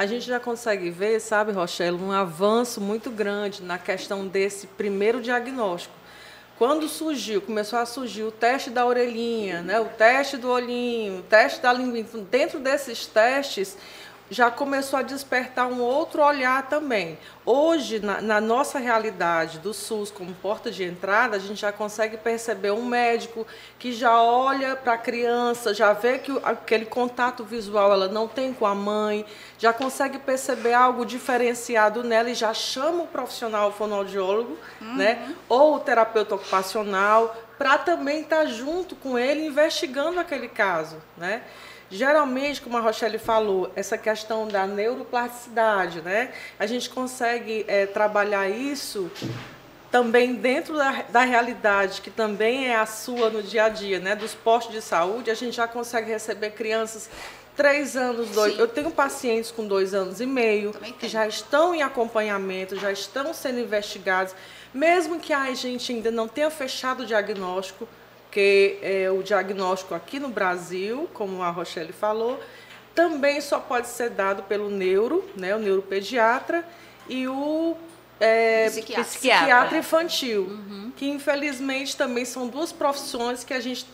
a 0.00 0.06
gente 0.06 0.24
já 0.24 0.40
consegue 0.40 0.88
ver, 0.88 1.20
sabe, 1.20 1.52
Rochelle, 1.52 1.98
um 1.98 2.10
avanço 2.10 2.80
muito 2.80 3.10
grande 3.10 3.62
na 3.62 3.76
questão 3.76 4.26
desse 4.26 4.66
primeiro 4.66 5.20
diagnóstico. 5.20 5.94
Quando 6.60 6.86
surgiu, 6.90 7.40
começou 7.40 7.78
a 7.78 7.86
surgir 7.86 8.22
o 8.22 8.30
teste 8.30 8.68
da 8.68 8.84
orelhinha, 8.84 9.62
né, 9.62 9.80
o 9.80 9.86
teste 9.86 10.36
do 10.36 10.50
olhinho, 10.50 11.20
o 11.20 11.22
teste 11.22 11.58
da 11.62 11.72
língua, 11.72 12.20
dentro 12.30 12.58
desses 12.58 13.06
testes, 13.06 13.78
já 14.30 14.48
começou 14.48 14.98
a 14.98 15.02
despertar 15.02 15.66
um 15.66 15.80
outro 15.80 16.22
olhar 16.22 16.68
também. 16.68 17.18
Hoje, 17.44 17.98
na, 17.98 18.20
na, 18.20 18.40
nossa 18.40 18.78
realidade 18.78 19.58
do 19.58 19.74
SUS 19.74 20.10
como 20.10 20.32
porta 20.34 20.70
de 20.70 20.84
entrada, 20.84 21.36
a 21.36 21.40
gente 21.40 21.60
já 21.60 21.72
consegue 21.72 22.16
perceber 22.16 22.70
um 22.70 22.84
médico 22.84 23.44
que 23.76 23.92
já 23.92 24.22
olha 24.22 24.76
para 24.76 24.92
a 24.92 24.98
criança, 24.98 25.74
já 25.74 25.92
vê 25.92 26.18
que 26.18 26.30
aquele 26.44 26.86
contato 26.86 27.42
visual 27.42 27.92
ela 27.92 28.06
não 28.06 28.28
tem 28.28 28.54
com 28.54 28.64
a 28.64 28.74
mãe, 28.74 29.26
já 29.58 29.72
consegue 29.72 30.18
perceber 30.18 30.74
algo 30.74 31.04
diferenciado 31.04 32.04
nela 32.04 32.30
e 32.30 32.34
já 32.34 32.54
chama 32.54 33.02
o 33.02 33.08
profissional 33.08 33.72
fonoaudiólogo, 33.72 34.56
uhum. 34.80 34.96
né, 34.96 35.34
ou 35.48 35.74
o 35.74 35.80
terapeuta 35.80 36.36
ocupacional, 36.36 37.34
para 37.58 37.78
também 37.78 38.20
estar 38.20 38.44
tá 38.44 38.46
junto 38.46 38.94
com 38.94 39.18
ele 39.18 39.44
investigando 39.46 40.20
aquele 40.20 40.48
caso, 40.48 40.96
né? 41.16 41.42
Geralmente, 41.90 42.60
como 42.60 42.76
a 42.76 42.80
Rochelle 42.80 43.18
falou, 43.18 43.72
essa 43.74 43.98
questão 43.98 44.46
da 44.46 44.64
neuroplasticidade, 44.66 46.00
né? 46.00 46.32
A 46.58 46.64
gente 46.64 46.88
consegue 46.88 47.64
é, 47.66 47.84
trabalhar 47.84 48.48
isso 48.48 49.10
também 49.90 50.34
dentro 50.34 50.76
da, 50.76 51.02
da, 51.08 51.22
realidade, 51.22 52.00
que 52.00 52.10
também 52.10 52.68
é 52.68 52.76
a 52.76 52.86
sua 52.86 53.28
no 53.28 53.42
dia 53.42 53.64
a 53.64 53.68
dia, 53.68 53.98
né? 53.98 54.14
Dos 54.14 54.34
postos 54.34 54.72
de 54.72 54.80
saúde, 54.80 55.32
a 55.32 55.34
gente 55.34 55.56
já 55.56 55.66
consegue 55.66 56.08
receber 56.08 56.50
crianças 56.50 57.10
três 57.56 57.96
anos, 57.96 58.30
dois. 58.30 58.54
Sim. 58.54 58.60
Eu 58.60 58.68
tenho 58.68 58.90
pacientes 58.92 59.50
com 59.50 59.66
dois 59.66 59.92
anos 59.92 60.20
e 60.20 60.26
meio 60.26 60.72
que 60.98 61.08
já 61.08 61.26
estão 61.26 61.74
em 61.74 61.82
acompanhamento, 61.82 62.76
já 62.76 62.92
estão 62.92 63.34
sendo 63.34 63.58
investigados, 63.58 64.32
mesmo 64.72 65.18
que 65.18 65.32
a 65.32 65.52
gente 65.54 65.92
ainda 65.92 66.12
não 66.12 66.28
tenha 66.28 66.50
fechado 66.50 67.02
o 67.02 67.06
diagnóstico 67.06 67.88
porque 68.30 68.78
é, 68.80 69.10
o 69.10 69.24
diagnóstico 69.24 69.92
aqui 69.92 70.20
no 70.20 70.28
Brasil, 70.28 71.10
como 71.12 71.42
a 71.42 71.50
Rochelle 71.50 71.92
falou, 71.92 72.40
também 72.94 73.40
só 73.40 73.58
pode 73.58 73.88
ser 73.88 74.10
dado 74.10 74.44
pelo 74.44 74.70
neuro, 74.70 75.28
né, 75.36 75.52
o 75.52 75.58
neuropediatra, 75.58 76.64
e 77.08 77.26
o 77.26 77.76
é, 78.20 78.70
psiquiatra. 78.70 79.04
psiquiatra. 79.04 79.78
infantil, 79.78 80.42
uhum. 80.42 80.92
que 80.96 81.10
infelizmente 81.10 81.96
também 81.96 82.24
são 82.24 82.46
duas 82.46 82.70
profissões 82.70 83.42
que 83.42 83.52
a 83.52 83.58
gente 83.58 83.84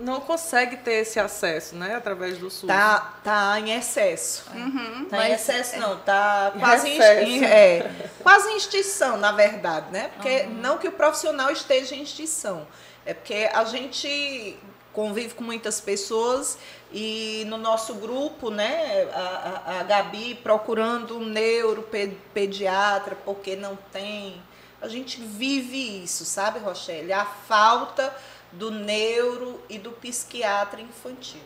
não 0.00 0.20
consegue 0.20 0.78
ter 0.78 0.94
esse 0.94 1.20
acesso, 1.20 1.76
né, 1.76 1.94
através 1.94 2.36
do 2.36 2.50
SUS. 2.50 2.66
Tá, 2.66 3.14
tá 3.22 3.60
em 3.60 3.78
excesso. 3.78 4.50
Uhum. 4.52 5.06
Tá 5.08 5.18
Mas, 5.18 5.28
em 5.28 5.34
excesso 5.34 5.78
não, 5.78 6.00
tá 6.00 6.52
quase 6.58 6.88
em, 6.88 6.98
em, 6.98 7.44
é, 7.44 7.88
quase 8.20 8.48
em 8.48 8.56
extinção, 8.56 9.18
na 9.18 9.30
verdade, 9.30 9.86
né? 9.92 10.10
Porque 10.14 10.46
uhum. 10.48 10.54
não 10.54 10.78
que 10.78 10.88
o 10.88 10.92
profissional 10.92 11.52
esteja 11.52 11.94
em 11.94 12.02
extinção, 12.02 12.66
é 13.06 13.14
porque 13.14 13.48
a 13.52 13.64
gente 13.64 14.56
convive 14.92 15.34
com 15.34 15.42
muitas 15.42 15.80
pessoas 15.80 16.56
e 16.92 17.44
no 17.48 17.58
nosso 17.58 17.94
grupo, 17.94 18.50
né, 18.50 19.08
a, 19.12 19.80
a, 19.80 19.82
Gabi 19.82 20.36
procurando 20.36 21.18
um 21.18 21.24
neuropediatra 21.24 23.16
porque 23.24 23.56
não 23.56 23.76
tem. 23.92 24.40
A 24.80 24.86
gente 24.86 25.20
vive 25.20 26.04
isso, 26.04 26.24
sabe, 26.24 26.60
Rochelle? 26.60 27.12
A 27.12 27.24
falta 27.24 28.14
do 28.52 28.70
neuro 28.70 29.60
e 29.68 29.78
do 29.78 29.90
psiquiatra 29.90 30.80
infantil, 30.80 31.40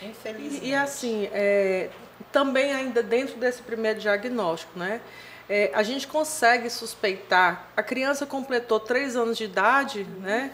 infelizmente. 0.00 0.64
E, 0.64 0.68
e 0.68 0.74
assim, 0.74 1.28
é, 1.32 1.90
também 2.30 2.72
ainda 2.72 3.02
dentro 3.02 3.36
desse 3.36 3.62
primeiro 3.62 3.98
diagnóstico, 3.98 4.78
né? 4.78 5.00
É, 5.48 5.72
a 5.74 5.82
gente 5.82 6.06
consegue 6.06 6.70
suspeitar. 6.70 7.68
A 7.76 7.82
criança 7.82 8.24
completou 8.24 8.78
três 8.78 9.16
anos 9.16 9.36
de 9.36 9.44
idade, 9.44 10.04
né? 10.20 10.52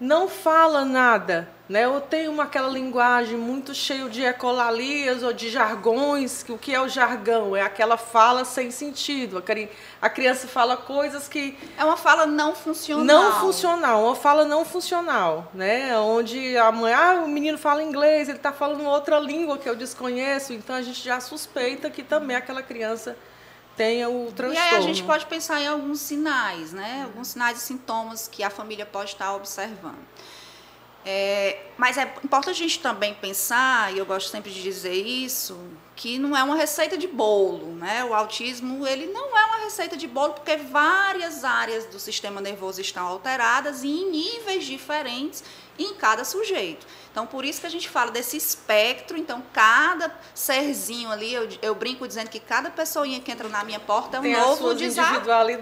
Não 0.00 0.28
fala 0.28 0.82
nada, 0.82 1.46
né? 1.68 1.84
Eu 1.84 2.00
tenho 2.00 2.32
uma, 2.32 2.44
aquela 2.44 2.70
linguagem 2.70 3.36
muito 3.36 3.74
cheia 3.74 4.08
de 4.08 4.22
ecolalias 4.22 5.22
ou 5.22 5.30
de 5.30 5.50
jargões, 5.50 6.42
que 6.42 6.50
o 6.50 6.56
que 6.56 6.74
é 6.74 6.80
o 6.80 6.88
jargão? 6.88 7.54
É 7.54 7.60
aquela 7.60 7.98
fala 7.98 8.46
sem 8.46 8.70
sentido. 8.70 9.44
A 10.00 10.08
criança 10.08 10.48
fala 10.48 10.74
coisas 10.74 11.28
que... 11.28 11.56
É 11.76 11.84
uma 11.84 11.98
fala 11.98 12.24
não 12.24 12.54
funcional. 12.54 13.04
Não 13.04 13.40
funcional, 13.40 14.04
uma 14.04 14.16
fala 14.16 14.46
não 14.46 14.64
funcional, 14.64 15.50
né? 15.52 15.96
Onde 15.98 16.56
a 16.56 16.72
mãe, 16.72 16.94
ah, 16.94 17.22
o 17.22 17.28
menino 17.28 17.58
fala 17.58 17.82
inglês, 17.82 18.28
ele 18.28 18.38
está 18.38 18.52
falando 18.52 18.82
outra 18.84 19.18
língua 19.18 19.58
que 19.58 19.68
eu 19.68 19.76
desconheço, 19.76 20.54
então 20.54 20.74
a 20.74 20.82
gente 20.82 21.04
já 21.04 21.20
suspeita 21.20 21.90
que 21.90 22.02
também 22.02 22.36
aquela 22.36 22.62
criança 22.62 23.14
tenha 23.80 24.10
o 24.10 24.30
transtorno. 24.30 24.54
E 24.54 24.58
aí 24.58 24.76
a 24.76 24.80
gente 24.82 25.02
pode 25.04 25.24
pensar 25.24 25.58
em 25.62 25.66
alguns 25.66 26.00
sinais, 26.00 26.70
né? 26.70 27.04
Alguns 27.04 27.28
sinais 27.28 27.56
e 27.56 27.60
sintomas 27.62 28.28
que 28.28 28.42
a 28.42 28.50
família 28.50 28.84
pode 28.84 29.12
estar 29.12 29.34
observando. 29.34 30.04
É, 31.02 31.62
mas 31.78 31.96
é 31.96 32.02
importante 32.22 32.50
a 32.50 32.52
gente 32.52 32.78
também 32.78 33.14
pensar, 33.14 33.90
e 33.94 33.96
eu 33.96 34.04
gosto 34.04 34.28
sempre 34.28 34.50
de 34.50 34.62
dizer 34.62 34.92
isso, 34.92 35.58
que 36.00 36.18
não 36.18 36.34
é 36.34 36.42
uma 36.42 36.56
receita 36.56 36.96
de 36.96 37.06
bolo, 37.06 37.74
né? 37.74 38.02
O 38.06 38.14
autismo, 38.14 38.86
ele 38.86 39.04
não 39.12 39.36
é 39.36 39.44
uma 39.44 39.58
receita 39.58 39.98
de 39.98 40.06
bolo 40.06 40.32
porque 40.32 40.56
várias 40.56 41.44
áreas 41.44 41.84
do 41.84 41.98
sistema 41.98 42.40
nervoso 42.40 42.80
estão 42.80 43.06
alteradas 43.06 43.82
e 43.82 43.88
em 43.88 44.10
níveis 44.10 44.64
diferentes 44.64 45.44
em 45.78 45.92
cada 45.92 46.24
sujeito. 46.24 46.86
Então, 47.12 47.26
por 47.26 47.44
isso 47.44 47.60
que 47.60 47.66
a 47.66 47.70
gente 47.70 47.86
fala 47.86 48.10
desse 48.10 48.34
espectro. 48.34 49.14
Então, 49.18 49.42
cada 49.52 50.10
serzinho 50.34 51.10
ali, 51.10 51.34
eu, 51.34 51.46
eu 51.60 51.74
brinco 51.74 52.08
dizendo 52.08 52.30
que 52.30 52.40
cada 52.40 52.70
pessoinha 52.70 53.20
que 53.20 53.30
entra 53.30 53.50
na 53.50 53.62
minha 53.62 53.80
porta 53.80 54.16
é 54.16 54.20
um 54.20 54.22
Tem 54.22 54.32
novo 54.32 54.74
desafio. 54.74 55.20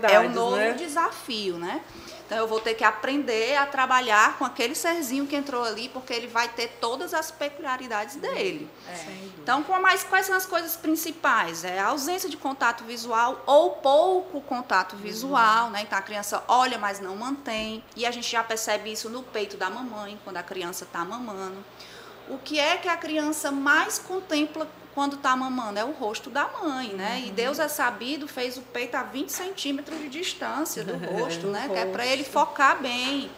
É 0.08 0.20
um 0.20 0.32
novo 0.32 0.56
né? 0.56 0.72
desafio, 0.74 1.58
né? 1.58 1.82
Então 2.28 2.36
eu 2.36 2.46
vou 2.46 2.60
ter 2.60 2.74
que 2.74 2.84
aprender 2.84 3.56
a 3.56 3.64
trabalhar 3.64 4.36
com 4.36 4.44
aquele 4.44 4.74
serzinho 4.74 5.26
que 5.26 5.34
entrou 5.34 5.64
ali, 5.64 5.88
porque 5.88 6.12
ele 6.12 6.26
vai 6.26 6.46
ter 6.46 6.76
todas 6.78 7.14
as 7.14 7.30
peculiaridades 7.30 8.16
dele. 8.16 8.68
É. 8.86 9.06
Então, 9.42 9.64
mas 9.80 10.04
quais 10.04 10.27
são 10.28 10.36
as 10.36 10.46
coisas 10.46 10.76
principais? 10.76 11.64
É 11.64 11.78
a 11.78 11.86
ausência 11.86 12.28
de 12.28 12.36
contato 12.36 12.84
visual 12.84 13.42
ou 13.46 13.72
pouco 13.72 14.40
contato 14.42 14.94
visual, 14.94 15.66
uhum. 15.66 15.70
né? 15.70 15.82
Então 15.82 15.98
a 15.98 16.02
criança 16.02 16.44
olha, 16.46 16.78
mas 16.78 17.00
não 17.00 17.16
mantém. 17.16 17.82
E 17.96 18.06
a 18.06 18.10
gente 18.10 18.30
já 18.30 18.44
percebe 18.44 18.92
isso 18.92 19.08
no 19.08 19.22
peito 19.22 19.56
da 19.56 19.70
mamãe, 19.70 20.18
quando 20.22 20.36
a 20.36 20.42
criança 20.42 20.84
está 20.84 21.04
mamando. 21.04 21.64
O 22.28 22.38
que 22.38 22.60
é 22.60 22.76
que 22.76 22.88
a 22.88 22.96
criança 22.96 23.50
mais 23.50 23.98
contempla 23.98 24.68
quando 24.94 25.16
está 25.16 25.34
mamando? 25.34 25.78
É 25.78 25.84
o 25.84 25.92
rosto 25.92 26.28
da 26.28 26.46
mãe, 26.46 26.92
né? 26.92 27.16
Uhum. 27.16 27.28
E 27.28 27.30
Deus 27.30 27.58
é 27.58 27.66
sabido, 27.66 28.28
fez 28.28 28.58
o 28.58 28.62
peito 28.62 28.96
a 28.96 29.02
20 29.02 29.30
centímetros 29.30 29.98
de 29.98 30.08
distância 30.10 30.84
do 30.84 30.92
rosto, 31.08 31.46
né? 31.46 31.60
Rosto. 31.60 31.72
Que 31.72 31.78
é 31.78 31.86
para 31.86 32.06
ele 32.06 32.22
focar 32.22 32.80
bem. 32.82 33.30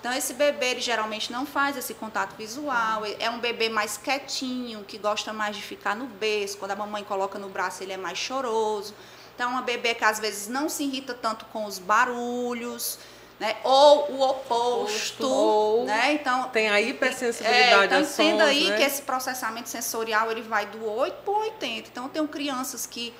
Então, 0.00 0.12
esse 0.12 0.34
bebê, 0.34 0.70
ele 0.70 0.80
geralmente 0.80 1.32
não 1.32 1.44
faz 1.44 1.76
esse 1.76 1.94
contato 1.94 2.36
visual. 2.36 3.02
É 3.18 3.28
um 3.28 3.38
bebê 3.38 3.68
mais 3.68 3.96
quietinho, 3.96 4.84
que 4.84 4.98
gosta 4.98 5.32
mais 5.32 5.56
de 5.56 5.62
ficar 5.62 5.96
no 5.96 6.06
berço. 6.06 6.56
Quando 6.58 6.72
a 6.72 6.76
mamãe 6.76 7.02
coloca 7.04 7.38
no 7.38 7.48
braço, 7.48 7.82
ele 7.82 7.92
é 7.92 7.96
mais 7.96 8.18
choroso. 8.18 8.94
Então, 9.34 9.56
é 9.56 9.60
um 9.60 9.64
bebê 9.64 9.94
que 9.94 10.04
às 10.04 10.18
vezes 10.18 10.48
não 10.48 10.68
se 10.68 10.84
irrita 10.84 11.14
tanto 11.14 11.44
com 11.46 11.64
os 11.64 11.78
barulhos 11.78 12.98
né? 13.38 13.56
Ou 13.62 14.10
o 14.12 14.20
oposto, 14.20 15.26
ou 15.26 15.84
né? 15.84 16.12
Então 16.14 16.48
tem 16.48 16.68
a 16.68 16.80
hipersensibilidade 16.80 17.94
é, 17.94 18.00
então, 18.00 18.00
entenda 18.00 18.44
sons, 18.44 18.50
aí 18.50 18.70
né? 18.70 18.76
que 18.76 18.82
esse 18.82 19.02
processamento 19.02 19.68
sensorial 19.68 20.30
ele 20.30 20.42
vai 20.42 20.66
do 20.66 20.84
8 20.84 21.22
para 21.22 21.34
80. 21.34 21.88
Então 21.88 22.04
eu 22.04 22.10
tenho 22.10 22.28
crianças 22.28 22.84
que 22.84 23.14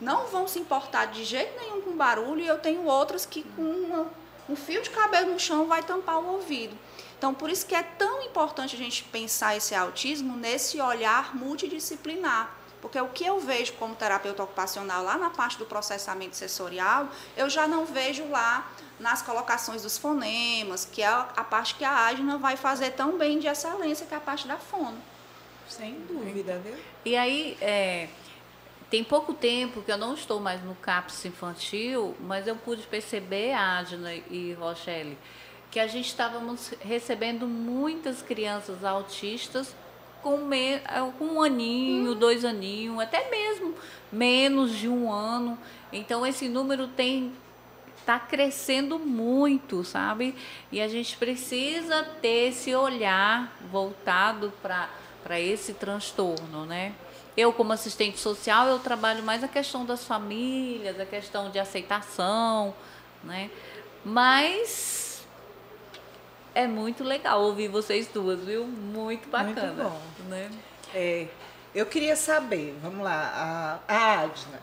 não 0.00 0.26
vão 0.26 0.46
se 0.46 0.58
importar 0.58 1.06
de 1.06 1.24
jeito 1.24 1.58
nenhum 1.58 1.80
com 1.80 1.96
barulho 1.96 2.40
e 2.40 2.46
eu 2.46 2.58
tenho 2.58 2.84
outras 2.84 3.26
que 3.26 3.42
com 3.56 3.62
uma, 3.62 4.06
um 4.48 4.56
fio 4.56 4.82
de 4.82 4.90
cabelo 4.90 5.32
no 5.32 5.40
chão 5.40 5.66
vai 5.66 5.82
tampar 5.82 6.18
o 6.18 6.34
ouvido. 6.34 6.76
Então 7.18 7.32
por 7.32 7.48
isso 7.48 7.66
que 7.66 7.74
é 7.74 7.82
tão 7.82 8.22
importante 8.22 8.74
a 8.74 8.78
gente 8.78 9.04
pensar 9.04 9.56
esse 9.56 9.74
autismo 9.74 10.36
nesse 10.36 10.80
olhar 10.80 11.34
multidisciplinar. 11.34 12.54
Porque 12.84 13.00
o 13.00 13.08
que 13.08 13.24
eu 13.24 13.40
vejo 13.40 13.72
como 13.74 13.94
terapeuta 13.94 14.42
ocupacional 14.42 15.02
lá 15.02 15.16
na 15.16 15.30
parte 15.30 15.56
do 15.56 15.64
processamento 15.64 16.36
sensorial, 16.36 17.08
eu 17.34 17.48
já 17.48 17.66
não 17.66 17.86
vejo 17.86 18.28
lá 18.28 18.70
nas 19.00 19.22
colocações 19.22 19.80
dos 19.80 19.96
fonemas, 19.96 20.84
que 20.84 21.02
é 21.02 21.06
a 21.06 21.44
parte 21.44 21.76
que 21.76 21.84
a 21.84 21.90
Ágina 21.90 22.36
vai 22.36 22.58
fazer 22.58 22.90
tão 22.90 23.16
bem 23.16 23.38
de 23.38 23.46
excelência, 23.46 24.04
que 24.04 24.12
é 24.12 24.18
a 24.18 24.20
parte 24.20 24.46
da 24.46 24.58
fono. 24.58 24.98
Sem 25.66 25.94
dúvida, 26.00 26.60
viu? 26.62 26.74
E 27.06 27.16
aí, 27.16 27.56
é, 27.58 28.08
tem 28.90 29.02
pouco 29.02 29.34
tempo 29.34 29.82
que 29.82 29.90
eu 29.90 29.98
não 29.98 30.14
estou 30.14 30.40
mais 30.40 30.62
no 30.62 30.74
CAPS 30.76 31.24
infantil, 31.24 32.14
mas 32.20 32.46
eu 32.46 32.56
pude 32.56 32.82
perceber, 32.86 33.52
Ágina 33.52 34.14
e 34.14 34.52
Rochelle, 34.52 35.18
que 35.70 35.80
a 35.80 35.86
gente 35.86 36.06
estávamos 36.06 36.72
recebendo 36.80 37.46
muitas 37.46 38.22
crianças 38.22 38.84
autistas 38.84 39.74
com, 40.22 40.38
me, 40.38 40.80
com 41.18 41.24
um 41.24 41.42
aninho, 41.42 42.12
hum. 42.12 42.14
dois 42.14 42.44
aninhos, 42.44 42.98
até 43.00 43.28
mesmo 43.30 43.74
menos 44.12 44.72
de 44.72 44.88
um 44.88 45.12
ano. 45.12 45.58
Então, 45.92 46.26
esse 46.26 46.48
número 46.48 46.88
tem 46.88 47.32
está 48.04 48.18
crescendo 48.18 48.98
muito, 48.98 49.82
sabe? 49.82 50.34
E 50.70 50.80
a 50.80 50.86
gente 50.86 51.16
precisa 51.16 52.04
ter 52.20 52.50
esse 52.50 52.74
olhar 52.74 53.56
voltado 53.72 54.52
para 54.62 55.40
esse 55.40 55.72
transtorno, 55.72 56.66
né? 56.66 56.94
Eu, 57.36 57.52
como 57.52 57.72
assistente 57.72 58.18
social, 58.18 58.68
eu 58.68 58.78
trabalho 58.78 59.22
mais 59.22 59.42
a 59.42 59.48
questão 59.48 59.84
das 59.84 60.04
famílias, 60.04 60.98
a 61.00 61.06
questão 61.06 61.50
de 61.50 61.58
aceitação, 61.58 62.74
né? 63.22 63.50
Mas 64.04 65.24
é 66.54 66.66
muito 66.66 67.02
legal 67.02 67.42
ouvir 67.42 67.68
vocês 67.68 68.06
duas, 68.06 68.38
viu? 68.40 68.64
Muito 68.64 69.28
bacana. 69.28 69.72
Muito 69.72 69.82
bom. 69.82 70.00
Né? 70.28 70.50
É, 70.94 71.26
eu 71.74 71.86
queria 71.86 72.14
saber, 72.14 72.76
vamos 72.80 73.02
lá, 73.02 73.80
a, 73.88 73.92
a 73.92 74.20
Adna 74.20 74.60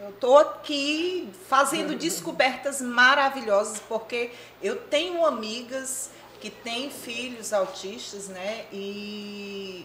eu 0.00 0.10
estou 0.10 0.38
aqui 0.38 1.28
fazendo 1.48 1.94
descobertas 1.98 2.80
maravilhosas, 2.80 3.80
porque 3.88 4.30
eu 4.62 4.76
tenho 4.76 5.26
amigas 5.26 6.10
que 6.40 6.50
têm 6.50 6.88
filhos 6.88 7.52
autistas, 7.52 8.28
né? 8.28 8.66
E 8.72 9.84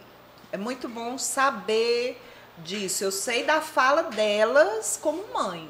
é 0.54 0.58
muito 0.58 0.88
bom 0.88 1.18
saber 1.18 2.22
disso. 2.60 3.04
Eu 3.04 3.12
sei 3.12 3.44
da 3.44 3.60
fala 3.60 4.04
delas 4.04 5.00
como 5.02 5.34
mãe, 5.34 5.68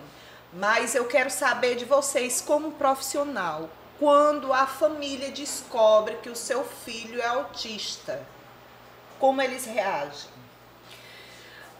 mas 0.52 0.93
eu 0.93 1.06
quero 1.06 1.30
saber 1.30 1.76
de 1.76 1.86
vocês 1.86 2.41
como 2.41 2.74
profissional. 2.74 3.69
Quando 3.98 4.52
a 4.52 4.67
família 4.67 5.32
descobre 5.32 6.17
que 6.17 6.30
o 6.30 6.36
seu 6.36 6.65
filho 6.65 7.22
é 7.22 7.28
autista, 7.28 8.22
como 9.17 9.41
eles 9.41 9.65
reagem? 9.65 10.30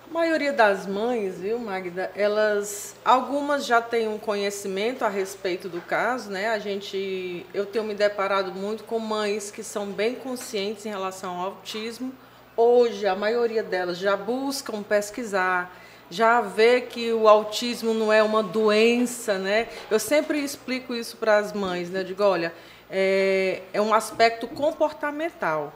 A 0.10 0.14
maioria 0.14 0.54
das 0.54 0.86
mães, 0.86 1.40
viu, 1.40 1.60
Magda, 1.60 2.10
elas, 2.16 2.96
algumas 3.04 3.66
já 3.66 3.82
têm 3.82 4.08
um 4.08 4.18
conhecimento 4.18 5.04
a 5.04 5.10
respeito 5.10 5.68
do 5.68 5.82
caso, 5.82 6.32
né? 6.32 6.52
A 6.52 6.60
gente, 6.60 7.46
eu 7.54 7.66
tenho 7.66 7.84
me 7.84 7.96
deparado 7.96 8.54
muito 8.54 8.86
com 8.86 8.98
mães 8.98 9.52
que 9.52 9.64
são 9.64 9.88
bem 9.88 10.16
conscientes 10.16 10.86
em 10.86 10.90
relação 10.90 11.38
ao 11.38 11.48
autismo. 11.48 12.14
Hoje, 12.56 13.08
a 13.08 13.16
maioria 13.16 13.64
delas 13.64 13.98
já 13.98 14.16
buscam 14.16 14.84
pesquisar, 14.84 15.76
já 16.08 16.40
vê 16.40 16.82
que 16.82 17.12
o 17.12 17.28
autismo 17.28 17.96
não 17.96 18.14
é 18.14 18.22
uma 18.22 18.44
doença, 18.44 19.40
né? 19.40 19.68
Eu 19.90 20.00
sempre 20.00 20.40
explico 20.40 20.94
isso 20.94 21.18
para 21.18 21.38
as 21.38 21.52
mães, 21.52 21.90
né? 21.90 22.02
Eu 22.02 22.04
digo, 22.04 22.24
olha, 22.24 22.54
é, 22.92 23.64
é 23.74 23.82
um 23.82 23.92
aspecto 23.92 24.48
comportamental. 24.48 25.74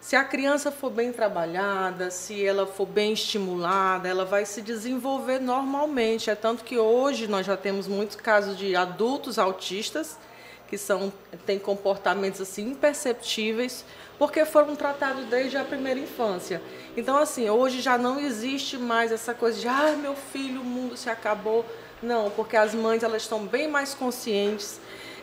Se 0.00 0.16
a 0.16 0.24
criança 0.24 0.72
for 0.72 0.90
bem 0.90 1.12
trabalhada, 1.12 2.10
se 2.10 2.44
ela 2.44 2.66
for 2.66 2.86
bem 2.86 3.12
estimulada, 3.12 4.08
ela 4.08 4.24
vai 4.24 4.44
se 4.44 4.60
desenvolver 4.60 5.38
normalmente. 5.38 6.30
É 6.30 6.34
tanto 6.34 6.64
que 6.64 6.76
hoje 6.76 7.28
nós 7.28 7.46
já 7.46 7.56
temos 7.56 7.86
muitos 7.86 8.16
casos 8.16 8.58
de 8.58 8.74
adultos 8.74 9.38
autistas 9.38 10.18
que 10.68 10.78
são 10.78 11.12
têm 11.46 11.58
comportamentos 11.58 12.40
assim 12.40 12.70
imperceptíveis 12.70 13.84
porque 14.18 14.44
foram 14.44 14.76
tratados 14.76 15.24
desde 15.26 15.56
a 15.56 15.64
primeira 15.64 15.98
infância. 15.98 16.60
Então 16.96 17.16
assim, 17.16 17.48
hoje 17.48 17.80
já 17.80 17.96
não 17.96 18.20
existe 18.20 18.76
mais 18.76 19.12
essa 19.12 19.32
coisa 19.32 19.58
de 19.58 19.68
ah, 19.68 19.96
meu 19.96 20.14
filho, 20.14 20.60
o 20.60 20.64
mundo 20.64 20.96
se 20.96 21.08
acabou. 21.08 21.64
Não, 22.02 22.30
porque 22.30 22.56
as 22.56 22.74
mães 22.74 23.02
elas 23.02 23.22
estão 23.22 23.46
bem 23.46 23.66
mais 23.68 23.94
conscientes 23.94 24.80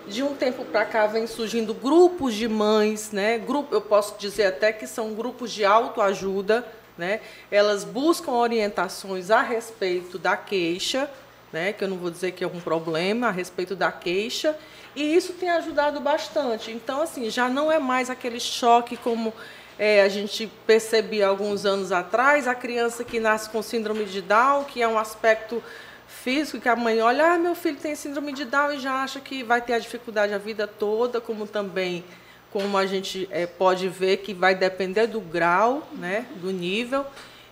de 0.07 0.21
um 0.21 0.35
tempo 0.35 0.63
para 0.65 0.85
cá 0.85 1.07
vem 1.07 1.25
surgindo 1.25 1.73
grupos 1.73 2.35
de 2.35 2.47
mães, 2.47 3.11
né? 3.11 3.37
Grupo, 3.37 3.73
eu 3.73 3.81
posso 3.81 4.17
dizer 4.19 4.45
até 4.45 4.71
que 4.71 4.85
são 4.85 5.13
grupos 5.13 5.51
de 5.51 5.65
autoajuda, 5.65 6.65
né? 6.97 7.21
Elas 7.49 7.83
buscam 7.83 8.31
orientações 8.31 9.31
a 9.31 9.41
respeito 9.41 10.19
da 10.19 10.37
queixa, 10.37 11.09
né? 11.51 11.73
Que 11.73 11.83
eu 11.83 11.87
não 11.87 11.97
vou 11.97 12.11
dizer 12.11 12.31
que 12.31 12.43
é 12.43 12.47
um 12.47 12.59
problema 12.59 13.27
a 13.27 13.31
respeito 13.31 13.75
da 13.75 13.91
queixa, 13.91 14.55
e 14.95 15.15
isso 15.15 15.33
tem 15.33 15.49
ajudado 15.49 15.99
bastante. 15.99 16.71
Então, 16.71 17.01
assim, 17.01 17.29
já 17.29 17.49
não 17.49 17.71
é 17.71 17.79
mais 17.79 18.09
aquele 18.09 18.39
choque 18.39 18.95
como 18.95 19.33
é, 19.77 20.01
a 20.01 20.07
gente 20.07 20.49
percebia 20.65 21.27
alguns 21.27 21.65
anos 21.65 21.91
atrás, 21.91 22.47
a 22.47 22.55
criança 22.55 23.03
que 23.03 23.19
nasce 23.19 23.49
com 23.49 23.61
síndrome 23.61 24.05
de 24.05 24.21
Down, 24.21 24.63
que 24.63 24.81
é 24.81 24.87
um 24.87 24.97
aspecto 24.97 25.61
físico 26.07 26.59
que 26.59 26.69
a 26.69 26.75
mãe 26.75 27.01
olha, 27.01 27.33
ah, 27.33 27.37
meu 27.37 27.55
filho 27.55 27.77
tem 27.77 27.93
síndrome 27.93 28.31
de 28.31 28.45
Down 28.45 28.73
e 28.73 28.79
já 28.79 29.03
acha 29.03 29.19
que 29.19 29.43
vai 29.43 29.61
ter 29.61 29.73
a 29.73 29.79
dificuldade 29.79 30.33
a 30.33 30.37
vida 30.37 30.65
toda, 30.65 31.19
como 31.19 31.45
também 31.45 32.03
como 32.51 32.77
a 32.77 32.85
gente 32.85 33.27
é, 33.31 33.45
pode 33.45 33.89
ver 33.89 34.17
que 34.17 34.33
vai 34.33 34.55
depender 34.55 35.07
do 35.07 35.19
grau, 35.19 35.85
né, 35.91 36.25
do 36.37 36.51
nível. 36.51 37.05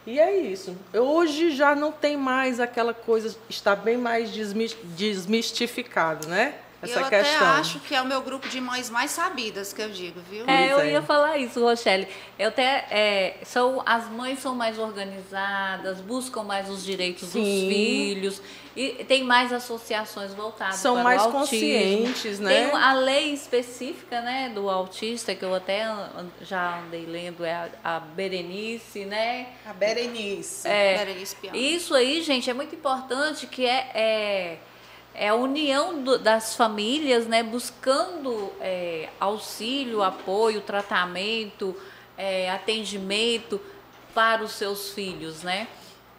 E 0.08 0.17
é 0.17 0.34
isso. 0.34 0.77
Hoje 0.93 1.51
já 1.51 1.75
não 1.75 1.91
tem 1.91 2.15
mais 2.15 2.62
aquela 2.62 2.93
coisa, 2.93 3.36
está 3.49 3.75
bem 3.75 3.97
mais 3.97 4.32
desmistificado, 4.32 6.29
né? 6.29 6.56
Essa 6.84 7.00
eu 7.00 7.10
questão. 7.10 7.48
até 7.48 7.60
acho 7.60 7.80
que 7.80 7.96
é 7.96 8.02
o 8.02 8.06
meu 8.06 8.22
grupo 8.22 8.48
de 8.48 8.60
mães 8.60 8.89
mais 8.89 9.12
sabidas 9.12 9.74
que 9.74 9.82
eu 9.82 9.89
digo, 9.89 10.19
viu? 10.30 10.46
É, 10.48 10.72
eu 10.72 10.80
é. 10.80 10.91
ia 10.91 11.02
falar 11.02 11.38
isso, 11.38 11.60
Rochelle. 11.60 12.08
Eu 12.38 12.50
até, 12.50 12.86
é, 12.89 13.38
são, 13.43 13.82
as 13.86 14.10
mães 14.10 14.39
são 14.39 14.54
mais 14.54 14.78
organizadas, 14.78 16.02
buscam 16.02 16.43
mais 16.43 16.69
os 16.69 16.84
direitos 16.84 17.24
dos 17.24 17.32
Sim. 17.32 17.69
filhos 17.69 18.41
e 18.76 19.04
tem 19.04 19.24
mais 19.24 19.54
associações 19.54 20.34
voltadas 20.34 20.78
São 20.78 20.96
para 20.96 21.04
mais 21.04 21.22
o 21.22 21.26
autismo. 21.26 21.41
conscientes, 21.41 22.39
né? 22.39 22.69
Tem 22.69 22.80
a 22.80 22.93
lei 22.93 23.32
específica, 23.32 24.19
né, 24.22 24.52
do 24.54 24.69
autista 24.69 25.36
que 25.36 25.46
eu 25.46 25.54
até 25.54 25.86
já 26.41 26.80
andei 26.80 27.06
lendo 27.06 27.46
é 27.46 27.54
a, 27.54 27.69
a 27.84 28.00
Berenice, 28.00 29.06
né? 29.06 29.50
A 29.65 29.74
Berenice. 29.74 30.67
É, 30.67 30.98
Berenice 30.98 31.36
Piano. 31.36 31.56
isso 31.56 31.93
aí, 31.93 32.22
gente, 32.24 32.50
é 32.50 32.54
muito 32.54 32.74
importante 32.74 33.46
que 33.46 33.65
é, 33.65 33.91
é, 33.93 34.58
é 35.15 35.30
a 35.30 35.36
união 35.36 36.02
do- 36.04 36.17
das 36.17 36.56
famílias, 36.56 37.28
né, 37.28 37.43
buscando 37.43 38.52
é, 38.60 39.10
auxílio, 39.19 40.02
apoio, 40.02 40.62
tratamento, 40.62 41.76
é, 42.17 42.49
atendimento 42.52 43.60
para 44.13 44.43
os 44.43 44.52
seus 44.52 44.91
filhos, 44.91 45.43
né? 45.43 45.67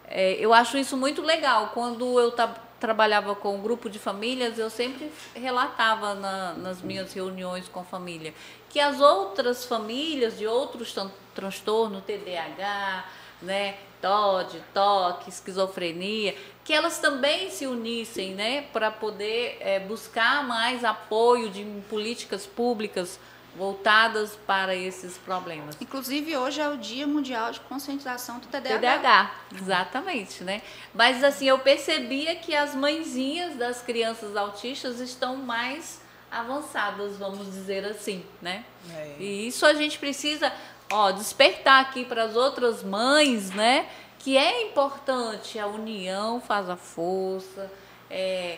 É, 0.07 0.33
eu 0.33 0.53
acho 0.53 0.77
isso 0.77 0.95
muito 0.95 1.21
legal. 1.21 1.71
Quando 1.73 2.19
eu 2.19 2.33
trabalhava 2.79 3.33
com 3.35 3.55
um 3.55 3.61
grupo 3.61 3.89
de 3.89 3.97
famílias, 3.97 4.59
eu 4.59 4.69
sempre 4.69 5.11
relatava 5.33 6.13
na- 6.13 6.53
nas 6.53 6.81
minhas 6.81 7.13
reuniões 7.13 7.67
com 7.67 7.79
a 7.79 7.83
família 7.83 8.33
que 8.69 8.79
as 8.79 8.99
outras 8.99 9.65
famílias 9.65 10.37
de 10.37 10.45
outros 10.45 10.91
tran- 10.93 11.09
transtornos, 11.33 12.03
TDAH, 12.03 13.05
né, 13.41 13.75
TOD, 14.01 14.61
TOC, 14.73 15.29
esquizofrenia, 15.29 16.35
que 16.65 16.73
elas 16.73 16.97
também 16.97 17.51
se 17.51 17.67
unissem, 17.67 18.33
né, 18.33 18.63
para 18.73 18.89
poder 18.89 19.57
eh, 19.61 19.79
buscar 19.79 20.43
mais 20.43 20.83
apoio 20.83 21.49
de 21.49 21.63
políticas 21.87 22.47
públicas 22.47 23.19
voltadas 23.55 24.37
para 24.45 24.75
esses 24.75 25.17
problemas. 25.17 25.77
Inclusive, 25.79 26.35
hoje 26.35 26.59
é 26.59 26.67
o 26.67 26.75
Dia 26.75 27.07
Mundial 27.07 27.51
de 27.51 27.59
Conscientização 27.61 28.39
do 28.39 28.47
TDAH. 28.47 28.77
TDAH, 28.77 29.31
exatamente, 29.55 30.43
né? 30.43 30.61
Mas 30.93 31.23
assim, 31.23 31.47
eu 31.47 31.59
percebia 31.59 32.35
que 32.35 32.53
as 32.53 32.75
mãezinhas 32.75 33.55
das 33.55 33.81
crianças 33.81 34.35
autistas 34.35 34.99
estão 34.99 35.37
mais 35.37 36.01
avançadas, 36.31 37.17
vamos 37.17 37.45
dizer 37.45 37.85
assim, 37.85 38.25
né? 38.41 38.65
É. 38.93 39.15
E 39.19 39.47
isso 39.47 39.65
a 39.65 39.73
gente 39.73 39.97
precisa, 39.97 40.51
ó, 40.91 41.11
despertar 41.11 41.79
aqui 41.81 42.03
para 42.03 42.23
as 42.23 42.35
outras 42.35 42.83
mães, 42.83 43.51
né? 43.51 43.87
Que 44.25 44.35
é 44.37 44.63
importante, 44.63 45.59
a 45.59 45.67
união 45.67 46.41
faz 46.41 46.67
a 46.67 46.75
força. 46.75 47.71
É, 48.09 48.57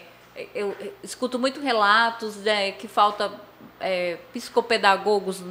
eu 0.56 0.73
escuto 1.03 1.38
muito 1.38 1.60
relatos 1.60 2.38
né, 2.38 2.71
que 2.71 2.88
falta 2.88 3.34
é, 3.77 4.17
psicopedagogos 4.32 5.41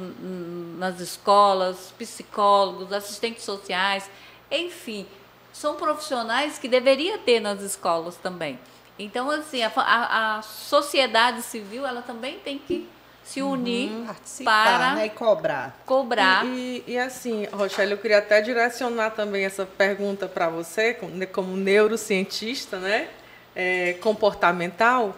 nas 0.79 0.99
escolas, 0.99 1.93
psicólogos, 1.99 2.91
assistentes 2.91 3.43
sociais, 3.43 4.09
enfim, 4.49 5.05
são 5.53 5.75
profissionais 5.75 6.57
que 6.57 6.67
deveria 6.67 7.19
ter 7.19 7.39
nas 7.39 7.61
escolas 7.61 8.15
também. 8.15 8.59
Então, 8.97 9.29
assim, 9.29 9.61
a, 9.61 9.71
a- 9.75 10.37
a 10.37 10.41
sociedade 10.41 11.43
civil 11.43 11.85
ela 11.85 12.01
também 12.01 12.39
tem 12.39 12.57
que 12.57 12.89
se 13.27 13.41
unir 13.41 13.91
Participar, 14.05 14.63
para 14.63 14.95
né? 14.95 15.05
E 15.07 15.09
cobrar. 15.09 15.77
cobrar. 15.85 16.45
E, 16.45 16.83
e, 16.87 16.93
e 16.93 16.97
assim, 16.97 17.45
Rochelle, 17.51 17.91
eu 17.91 17.97
queria 17.97 18.19
até 18.19 18.41
direcionar 18.41 19.11
também 19.11 19.43
essa 19.45 19.65
pergunta 19.65 20.27
para 20.27 20.47
você, 20.49 20.93
como, 20.93 21.27
como 21.27 21.57
neurocientista, 21.57 22.77
né? 22.79 23.09
É, 23.55 23.93
comportamental. 24.01 25.15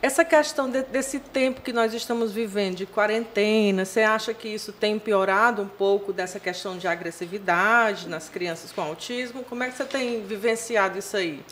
Essa 0.00 0.24
questão 0.24 0.70
de- 0.70 0.82
desse 0.84 1.18
tempo 1.18 1.60
que 1.60 1.72
nós 1.72 1.92
estamos 1.92 2.30
vivendo, 2.30 2.76
de 2.76 2.86
quarentena, 2.86 3.84
você 3.84 4.02
acha 4.02 4.32
que 4.32 4.46
isso 4.48 4.72
tem 4.72 4.96
piorado 4.96 5.62
um 5.62 5.68
pouco 5.68 6.12
dessa 6.12 6.38
questão 6.38 6.78
de 6.78 6.86
agressividade 6.86 8.08
nas 8.08 8.28
crianças 8.28 8.70
com 8.70 8.80
autismo? 8.80 9.42
Como 9.42 9.64
é 9.64 9.68
que 9.70 9.76
você 9.76 9.84
tem 9.84 10.22
vivenciado 10.24 10.96
isso 10.98 11.16
aí? 11.16 11.42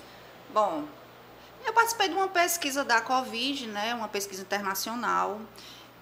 Bom, 0.54 0.84
eu 1.66 1.72
participei 1.72 2.06
de 2.08 2.14
uma 2.14 2.28
pesquisa 2.28 2.84
da 2.84 3.00
Covid, 3.00 3.66
né? 3.66 3.92
Uma 3.94 4.06
pesquisa 4.06 4.42
internacional. 4.42 5.40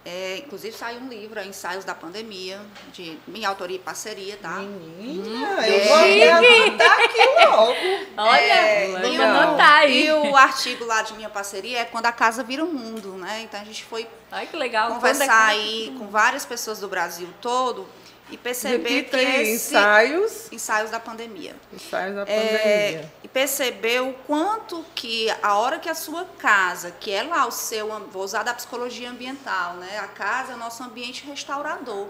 É, 0.06 0.36
inclusive 0.44 0.76
saiu 0.76 1.00
um 1.00 1.08
livro, 1.08 1.40
é, 1.40 1.46
Ensaios 1.46 1.82
da 1.82 1.94
Pandemia, 1.94 2.60
de 2.92 3.18
minha 3.26 3.48
autoria 3.48 3.76
e 3.76 3.78
parceria, 3.78 4.36
tá? 4.36 4.58
Menina, 4.58 5.66
eu 5.66 5.84
vou 5.88 5.96
até 5.96 6.30
anotar 6.30 7.00
aqui 7.00 7.46
logo. 7.46 7.74
Olha, 8.18 8.42
É, 8.42 8.92
vamos 8.92 9.16
e 9.16 9.18
o- 9.18 9.22
anotar 9.22 9.78
aí. 9.78 10.06
E 10.06 10.12
o 10.12 10.36
artigo 10.36 10.84
lá 10.84 11.00
de 11.02 11.14
minha 11.14 11.30
parceria 11.30 11.78
é 11.80 11.84
quando 11.86 12.04
a 12.06 12.12
casa 12.12 12.42
vira 12.44 12.62
o 12.62 12.68
mundo, 12.72 13.12
né? 13.12 13.40
Então 13.44 13.58
a 13.60 13.64
gente 13.64 13.82
foi 13.84 14.06
Olha 14.30 14.46
que 14.46 14.56
legal. 14.56 14.90
conversar 14.92 15.24
é 15.54 15.56
que- 15.56 15.62
aí 15.62 15.94
com 15.98 16.06
várias 16.08 16.44
pessoas 16.44 16.78
do 16.80 16.88
Brasil 16.88 17.28
todo 17.40 17.86
e 18.35 18.37
perceber 18.37 18.88
Repita 18.88 19.16
que 19.18 19.25
esse 19.25 19.53
ensaios, 19.53 20.53
ensaios 20.53 20.90
da 20.90 20.99
pandemia. 20.99 21.55
ensaios 21.73 22.16
da 22.16 22.23
É, 22.23 22.87
pandemia. 22.90 23.12
e 23.23 23.29
perceber 23.29 24.03
o 24.03 24.12
quanto 24.27 24.85
que 24.94 25.31
a 25.42 25.55
hora 25.55 25.79
que 25.79 25.88
a 25.88 25.94
sua 25.94 26.25
casa, 26.38 26.90
que 26.90 27.12
é 27.12 27.23
lá 27.23 27.47
o 27.47 27.53
seu, 27.53 27.88
vou 28.11 28.25
usar 28.25 28.42
da 28.42 28.53
psicologia 28.53 29.09
ambiental, 29.09 29.75
né? 29.75 29.99
A 30.01 30.09
casa 30.09 30.53
é 30.53 30.55
o 30.57 30.59
nosso 30.59 30.83
ambiente 30.83 31.25
restaurador. 31.25 32.09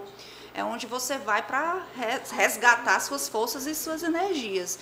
É 0.53 0.63
onde 0.63 0.87
você 0.87 1.17
vai 1.17 1.43
para 1.43 1.83
resgatar 2.31 2.99
suas 3.01 3.29
forças 3.29 3.67
e 3.67 3.75
suas 3.75 4.01
energias. 4.01 4.79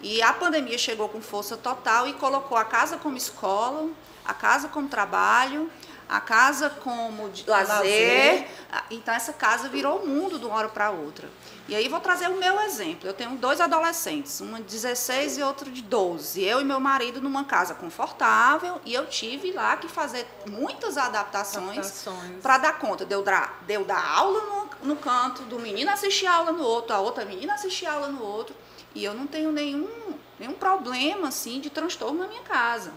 E 0.00 0.22
a 0.22 0.32
pandemia 0.32 0.78
chegou 0.78 1.08
com 1.08 1.20
força 1.20 1.56
total 1.56 2.06
e 2.08 2.14
colocou 2.14 2.56
a 2.56 2.64
casa 2.64 2.96
como 2.96 3.16
escola, 3.18 3.88
a 4.24 4.32
casa 4.32 4.68
como 4.68 4.88
trabalho, 4.88 5.70
a 6.08 6.20
casa 6.20 6.70
como 6.70 7.28
de 7.30 7.48
lazer. 7.48 7.74
Lazer. 7.74 8.48
Então 8.90 9.14
essa 9.14 9.32
casa 9.32 9.68
virou 9.68 10.00
o 10.00 10.06
mundo 10.06 10.38
de 10.38 10.44
uma 10.44 10.54
hora 10.54 10.68
para 10.68 10.90
outra. 10.90 11.28
E 11.68 11.74
aí 11.74 11.88
vou 11.88 11.98
trazer 11.98 12.28
o 12.28 12.36
meu 12.36 12.60
exemplo. 12.60 13.08
Eu 13.08 13.14
tenho 13.14 13.36
dois 13.36 13.60
adolescentes, 13.60 14.40
uma 14.40 14.58
de 14.58 14.64
16 14.64 15.38
e 15.38 15.42
outro 15.42 15.70
de 15.70 15.82
12. 15.82 16.42
Eu 16.42 16.60
e 16.60 16.64
meu 16.64 16.78
marido 16.78 17.20
numa 17.20 17.44
casa 17.44 17.74
confortável 17.74 18.80
e 18.84 18.94
eu 18.94 19.06
tive 19.06 19.50
lá 19.50 19.76
que 19.76 19.88
fazer 19.88 20.26
muitas 20.48 20.96
adaptações 20.96 21.78
Adaptações. 21.78 22.40
para 22.40 22.58
dar 22.58 22.78
conta 22.78 23.04
de 23.04 23.12
eu 23.12 23.22
dar, 23.22 23.62
de 23.66 23.74
eu 23.74 23.84
dar 23.84 24.04
aula 24.16 24.40
no, 24.40 24.94
no 24.94 24.96
canto, 24.96 25.42
do 25.42 25.58
menino 25.58 25.90
assistir 25.90 26.26
aula 26.26 26.52
no 26.52 26.62
outro, 26.62 26.94
a 26.94 27.00
outra 27.00 27.24
menina 27.24 27.54
assistir 27.54 27.86
aula 27.86 28.08
no 28.08 28.22
outro. 28.22 28.54
E 28.94 29.04
eu 29.04 29.12
não 29.12 29.26
tenho 29.26 29.50
nenhum, 29.50 30.14
nenhum 30.38 30.54
problema 30.54 31.28
assim 31.28 31.60
de 31.60 31.68
transtorno 31.68 32.20
na 32.20 32.28
minha 32.28 32.42
casa. 32.42 32.92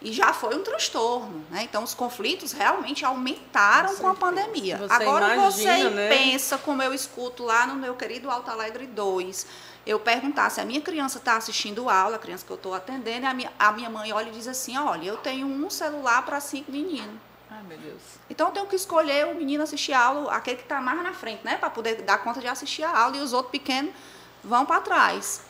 E 0.00 0.12
já 0.12 0.32
foi 0.32 0.54
um 0.54 0.62
transtorno, 0.62 1.44
né? 1.50 1.62
Então 1.62 1.82
os 1.82 1.94
conflitos 1.94 2.52
realmente 2.52 3.04
aumentaram 3.04 3.96
com, 3.96 4.06
a 4.06 4.14
pandemia. 4.14 4.76
Você 4.76 4.92
Agora 4.92 5.34
imagina, 5.34 5.76
você 5.76 5.90
né? 5.90 6.08
pensa 6.08 6.58
como 6.58 6.82
eu 6.82 6.92
escuto 6.92 7.42
lá 7.44 7.66
no 7.66 7.74
meu 7.76 7.94
querido 7.94 8.30
Alto 8.30 8.50
Alegre 8.50 8.86
2. 8.86 9.46
Eu 9.86 9.98
perguntar 9.98 10.50
se 10.50 10.60
a 10.60 10.64
minha 10.64 10.80
criança 10.80 11.18
está 11.18 11.36
assistindo 11.36 11.88
aula, 11.88 12.16
a 12.16 12.18
criança 12.18 12.44
que 12.44 12.52
eu 12.52 12.56
estou 12.56 12.74
atendendo, 12.74 13.24
e 13.24 13.28
a 13.28 13.32
minha, 13.32 13.52
a 13.58 13.72
minha 13.72 13.88
mãe 13.88 14.12
olha 14.12 14.28
e 14.28 14.32
diz 14.32 14.46
assim: 14.46 14.76
olha, 14.76 15.06
eu 15.06 15.16
tenho 15.16 15.46
um 15.46 15.70
celular 15.70 16.24
para 16.26 16.40
cinco 16.40 16.70
meninos. 16.70 17.16
Ai, 17.50 17.62
meu 17.62 17.78
Deus. 17.78 18.02
Então 18.28 18.48
eu 18.48 18.52
tenho 18.52 18.66
que 18.66 18.76
escolher 18.76 19.26
o 19.26 19.34
menino 19.34 19.62
assistir 19.62 19.92
a 19.92 20.00
aula, 20.00 20.32
aquele 20.32 20.56
que 20.56 20.64
está 20.64 20.80
mais 20.80 21.02
na 21.02 21.14
frente, 21.14 21.40
né? 21.42 21.56
Para 21.56 21.70
poder 21.70 22.02
dar 22.02 22.18
conta 22.18 22.40
de 22.40 22.48
assistir 22.48 22.82
a 22.82 22.98
aula 22.98 23.16
e 23.16 23.20
os 23.20 23.32
outros 23.32 23.52
pequenos 23.52 23.94
vão 24.44 24.66
para 24.66 24.80
trás. 24.80 25.40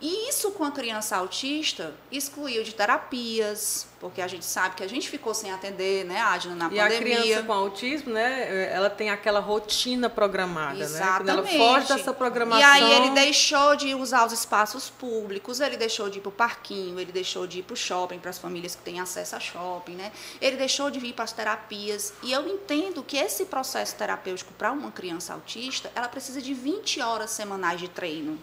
E 0.00 0.28
isso 0.28 0.52
com 0.52 0.62
a 0.62 0.70
criança 0.70 1.16
autista 1.16 1.92
excluiu 2.12 2.62
de 2.62 2.72
terapias, 2.72 3.88
porque 3.98 4.22
a 4.22 4.28
gente 4.28 4.44
sabe 4.44 4.76
que 4.76 4.84
a 4.84 4.88
gente 4.88 5.08
ficou 5.10 5.34
sem 5.34 5.50
atender, 5.50 6.04
né, 6.04 6.20
Adna, 6.20 6.54
na 6.54 6.72
E 6.72 6.78
a 6.78 6.84
pandemia. 6.84 7.20
criança 7.20 7.42
com 7.42 7.52
autismo, 7.52 8.12
né, 8.12 8.72
ela 8.72 8.88
tem 8.88 9.10
aquela 9.10 9.40
rotina 9.40 10.08
programada, 10.08 10.88
né? 10.88 10.98
Quando 11.16 11.28
ela 11.28 11.40
Exatamente. 11.40 11.58
foge 11.58 11.88
dessa 11.88 12.12
programação... 12.12 12.60
E 12.60 12.64
aí 12.64 12.92
ele 12.92 13.10
deixou 13.10 13.74
de 13.74 13.92
usar 13.92 14.24
os 14.24 14.32
espaços 14.32 14.88
públicos, 14.88 15.58
ele 15.58 15.76
deixou 15.76 16.08
de 16.08 16.18
ir 16.18 16.20
para 16.20 16.28
o 16.28 16.32
parquinho, 16.32 17.00
ele 17.00 17.10
deixou 17.10 17.44
de 17.44 17.58
ir 17.58 17.62
para 17.64 17.74
o 17.74 17.76
shopping, 17.76 18.20
para 18.20 18.30
as 18.30 18.38
famílias 18.38 18.76
que 18.76 18.82
têm 18.82 19.00
acesso 19.00 19.34
a 19.34 19.40
shopping, 19.40 19.96
né? 19.96 20.12
Ele 20.40 20.56
deixou 20.56 20.92
de 20.92 21.00
vir 21.00 21.12
para 21.12 21.24
as 21.24 21.32
terapias. 21.32 22.12
E 22.22 22.30
eu 22.30 22.46
entendo 22.46 23.02
que 23.02 23.16
esse 23.16 23.46
processo 23.46 23.96
terapêutico 23.96 24.52
para 24.52 24.70
uma 24.70 24.92
criança 24.92 25.34
autista, 25.34 25.90
ela 25.92 26.06
precisa 26.06 26.40
de 26.40 26.54
20 26.54 27.00
horas 27.00 27.30
semanais 27.30 27.80
de 27.80 27.88
treino. 27.88 28.38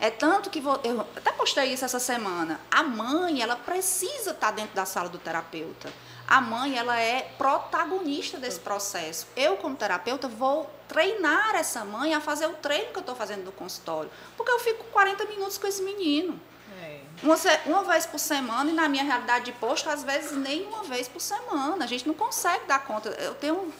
É 0.00 0.10
tanto 0.10 0.50
que 0.50 0.60
vou, 0.60 0.80
eu 0.84 1.00
até 1.00 1.32
postei 1.32 1.72
isso 1.72 1.84
essa 1.84 1.98
semana. 1.98 2.60
A 2.70 2.82
mãe, 2.82 3.40
ela 3.40 3.56
precisa 3.56 4.32
estar 4.32 4.50
dentro 4.50 4.74
da 4.74 4.84
sala 4.84 5.08
do 5.08 5.18
terapeuta. 5.18 5.92
A 6.26 6.40
mãe, 6.40 6.78
ela 6.78 6.98
é 6.98 7.22
protagonista 7.36 8.38
desse 8.38 8.58
processo. 8.58 9.26
Eu, 9.36 9.56
como 9.56 9.76
terapeuta, 9.76 10.26
vou 10.26 10.68
treinar 10.88 11.54
essa 11.54 11.84
mãe 11.84 12.14
a 12.14 12.20
fazer 12.20 12.46
o 12.46 12.54
treino 12.54 12.90
que 12.92 12.96
eu 12.96 13.00
estou 13.00 13.14
fazendo 13.14 13.44
no 13.44 13.52
consultório. 13.52 14.10
Porque 14.36 14.50
eu 14.50 14.58
fico 14.58 14.84
40 14.84 15.24
minutos 15.26 15.58
com 15.58 15.66
esse 15.66 15.82
menino. 15.82 16.40
É. 16.82 17.00
Uma, 17.22 17.36
uma 17.66 17.84
vez 17.84 18.06
por 18.06 18.18
semana, 18.18 18.70
e 18.70 18.74
na 18.74 18.88
minha 18.88 19.04
realidade 19.04 19.46
de 19.46 19.52
posto, 19.52 19.88
às 19.88 20.02
vezes 20.02 20.32
nem 20.32 20.64
uma 20.66 20.82
vez 20.82 21.08
por 21.08 21.20
semana. 21.20 21.84
A 21.84 21.86
gente 21.86 22.06
não 22.06 22.14
consegue 22.14 22.66
dar 22.66 22.84
conta. 22.84 23.10
Eu 23.10 23.34
tenho 23.34 23.72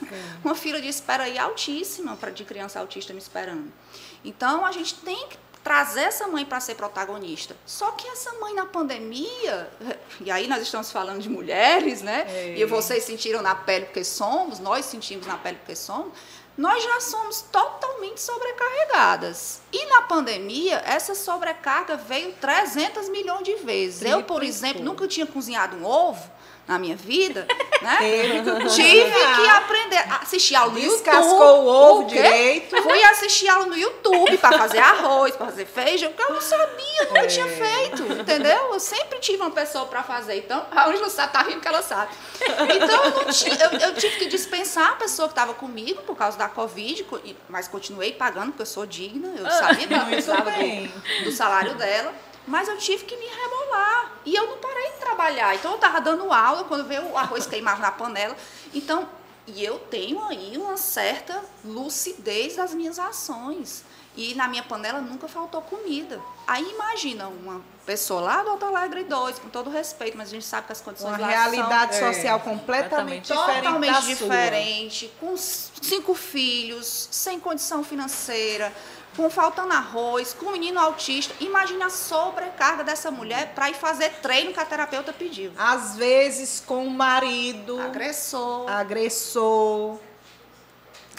uma 0.45 0.55
fila 0.55 0.81
de 0.81 0.89
espera 0.89 1.25
aí 1.25 1.39
altíssima 1.39 2.15
pra, 2.17 2.31
de 2.31 2.45
criança 2.45 2.79
autista 2.79 3.13
me 3.13 3.19
esperando. 3.19 3.73
Então, 4.23 4.65
a 4.65 4.73
gente 4.73 4.95
tem 4.97 5.29
que 5.29 5.44
trazer 5.65 6.03
essa 6.03 6.29
mãe 6.29 6.45
para 6.45 6.61
ser 6.61 6.75
protagonista. 6.75 7.57
Só 7.65 7.91
que 7.93 8.07
essa 8.07 8.35
mãe 8.35 8.55
na 8.55 8.67
pandemia, 8.67 9.71
e 10.21 10.31
aí 10.31 10.47
nós 10.47 10.63
estamos 10.63 10.93
falando 10.93 11.23
de 11.23 11.31
mulheres, 11.31 12.03
né? 12.03 12.27
É. 12.29 12.59
E 12.59 12.65
vocês 12.67 13.03
sentiram 13.05 13.41
na 13.41 13.55
pele 13.55 13.87
porque 13.87 14.05
somos, 14.05 14.61
nós 14.61 14.85
sentimos 14.85 15.27
na 15.27 15.39
pele 15.39 15.57
porque 15.57 15.75
somos. 15.75 16.13
Nós 16.57 16.85
já 16.85 17.01
somos 17.01 17.43
totalmente 17.51 18.21
sobrecarregadas. 18.21 19.61
E 19.73 19.87
na 19.87 20.03
pandemia, 20.03 20.81
essa 20.87 21.13
sobrecarga 21.13 21.97
veio 21.97 22.33
300 22.35 23.09
milhões 23.09 23.43
de 23.43 23.57
vezes. 23.57 24.03
Eu, 24.03 24.23
por 24.23 24.43
exemplo, 24.45 24.81
nunca 24.81 25.09
tinha 25.09 25.27
cozinhado 25.27 25.77
um 25.77 25.85
ovo 25.85 26.31
na 26.67 26.79
minha 26.79 26.97
vida, 26.97 27.47
né? 27.83 27.99
Tive 28.75 29.11
que 29.11 29.49
aprender 29.49 29.99
a 29.99 30.21
assistir 30.23 30.55
aula 30.55 30.73
no 30.73 30.79
YouTube. 30.79 30.97
Descascou 31.05 31.63
o 31.63 31.67
ovo 31.67 32.07
quê? 32.09 32.15
direito. 32.17 32.83
Fui 32.83 33.03
assistir 33.05 33.49
aula 33.49 33.67
no 33.67 33.77
YouTube 33.77 34.39
para 34.39 34.57
fazer 34.59 34.79
arroz, 34.79 35.37
para 35.37 35.47
fazer 35.47 35.67
feijão, 35.67 36.11
porque 36.13 36.23
eu 36.31 36.35
não 36.35 36.41
sabia, 36.41 37.05
nunca 37.07 37.19
É. 37.21 37.27
tinha 37.27 37.47
feito, 37.47 38.03
entendeu? 38.13 38.73
Eu 38.73 38.81
sempre 38.81 39.19
tive 39.19 39.43
uma 39.43 39.51
pessoa 39.51 39.85
para 39.87 40.03
fazer, 40.03 40.39
então 40.39 40.65
a 40.73 40.89
Ângela 40.89 41.11
sabe, 41.11 41.33
tá 41.33 41.43
rindo 41.43 41.61
que 41.61 41.69
ela 41.69 41.83
sabe. 41.83 42.13
Então 42.41 43.05
eu, 43.05 43.11
não 43.11 43.25
tinha, 43.33 43.55
eu, 43.57 43.79
eu 43.89 43.95
tive 43.95 44.17
que 44.17 44.27
dispensar 44.27 44.93
a 44.93 44.97
pessoa 44.97 45.29
que 45.29 45.33
estava 45.33 45.53
comigo 45.55 46.01
por 46.03 46.17
causa 46.17 46.39
da 46.39 46.49
Covid, 46.49 47.05
co- 47.05 47.21
mas 47.49 47.69
continuei 47.69 48.13
pagando, 48.13 48.47
porque 48.49 48.63
eu 48.63 48.67
sou 48.67 48.87
digna, 48.87 49.29
eu 49.37 49.51
sabia 49.51 49.87
que 49.87 49.93
ela 49.93 50.03
Ah, 50.05 50.07
precisava 50.07 50.51
do, 50.51 51.25
do 51.25 51.33
salário 51.33 51.75
dela. 51.75 52.13
Mas 52.47 52.69
eu 52.69 52.77
tive 52.79 53.05
que 53.05 53.17
me 53.17 53.27
rebolar. 53.27 54.13
E 54.25 54.35
eu 54.35 54.47
não 54.47 54.59
parei 54.59 54.93
de 54.93 54.99
trabalhar. 54.99 55.55
Então 55.55 55.73
eu 55.73 55.77
estava 55.77 56.01
dando 56.01 56.33
aula 56.33 56.65
quando 56.65 56.85
veio 56.87 57.11
o 57.11 57.17
arroz 57.19 57.47
queimava 57.47 57.81
na 57.81 57.91
panela. 57.93 58.37
Então, 58.73 59.09
e 59.47 59.65
eu 59.65 59.79
tenho 59.79 60.23
aí 60.25 60.57
uma 60.57 60.77
certa 60.77 61.43
lucidez 61.65 62.57
das 62.57 62.73
minhas 62.75 62.99
ações. 62.99 63.85
E 64.17 64.33
na 64.37 64.47
minha 64.47 64.63
panela 64.63 65.01
nunca 65.01 65.27
faltou 65.27 65.61
comida. 65.63 66.21
Aí 66.47 66.63
imagina 66.71 67.27
uma 67.27 67.61
pessoa 67.85 68.21
lá 68.21 68.43
do 68.45 68.51
Alto 68.51 68.65
Alegre 68.65 69.03
2, 69.03 69.41
com 69.41 69.49
todo 69.49 69.69
respeito, 69.71 70.17
mas 70.17 70.29
a 70.29 70.31
gente 70.31 70.45
sabe 70.45 70.67
que 70.69 70.73
as 70.73 70.81
condições 70.81 71.09
Uma 71.11 71.19
lá 71.19 71.27
realidade 71.27 71.97
É, 71.97 72.13
social 72.13 72.39
completamente 72.41 73.27
totalmente 73.29 73.63
diferente 73.63 73.65
totalmente 73.65 73.93
da 73.93 74.01
sua. 74.03 74.11
diferente, 74.15 75.13
com 75.19 75.37
cinco 75.37 76.15
filhos, 76.15 77.09
sem 77.11 77.41
condição 77.41 77.83
financeira, 77.83 78.73
com 79.17 79.31
faltando 79.31 79.73
arroz, 79.73 80.33
com 80.35 80.51
menino 80.51 80.79
autista. 80.79 81.35
Imagina 81.41 81.87
a 81.87 81.91
sobrecarga 81.91 82.85
dessa 82.85 83.11
mulher 83.11 83.53
para 83.55 83.71
ir 83.71 83.75
fazer 83.75 84.11
treino 84.23 84.53
que 84.53 84.61
a 84.61 84.65
terapeuta 84.65 85.13
pediu. 85.13 85.53
Às 85.57 85.97
vezes 85.97 86.63
com 86.65 86.87
o 86.87 86.91
marido, 86.91 87.81
Agressor. 87.81 88.71
agressor. 88.71 89.99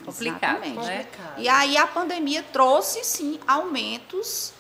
Complicado, 0.03 0.59
né? 0.59 0.73
Complicado. 0.75 1.39
E 1.39 1.49
aí 1.49 1.77
a 1.77 1.87
pandemia 1.87 2.43
trouxe 2.53 3.03
sim 3.03 3.39
aumentos, 3.47 4.53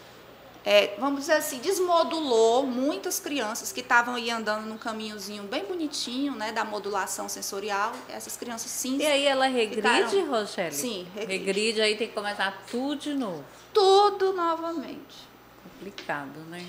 é, 0.65 0.95
vamos 0.97 1.19
dizer 1.21 1.33
assim, 1.33 1.59
desmodulou 1.59 2.65
muitas 2.65 3.19
crianças 3.19 3.71
que 3.71 3.81
estavam 3.81 4.15
aí 4.15 4.31
andando 4.31 4.65
num 4.65 4.77
caminhozinho 4.79 5.43
bem 5.43 5.63
bonitinho, 5.63 6.33
né, 6.35 6.51
da 6.51 6.65
modulação 6.65 7.29
sensorial. 7.29 7.91
Essas 8.09 8.35
crianças 8.35 8.71
sim, 8.71 8.97
E 8.97 9.05
aí 9.05 9.25
ela 9.27 9.45
regride, 9.45 10.09
Ficaram- 10.09 10.29
Rochelle? 10.31 10.73
Sim, 10.75 11.07
regride. 11.13 11.45
Regride, 11.45 11.81
aí 11.81 11.95
tem 11.95 12.07
que 12.07 12.13
começar 12.15 12.63
tudo 12.71 12.95
de 12.99 13.13
novo. 13.13 13.43
tudo 13.73 14.33
novamente. 14.33 15.27
Complicado, 15.63 16.39
né? 16.49 16.65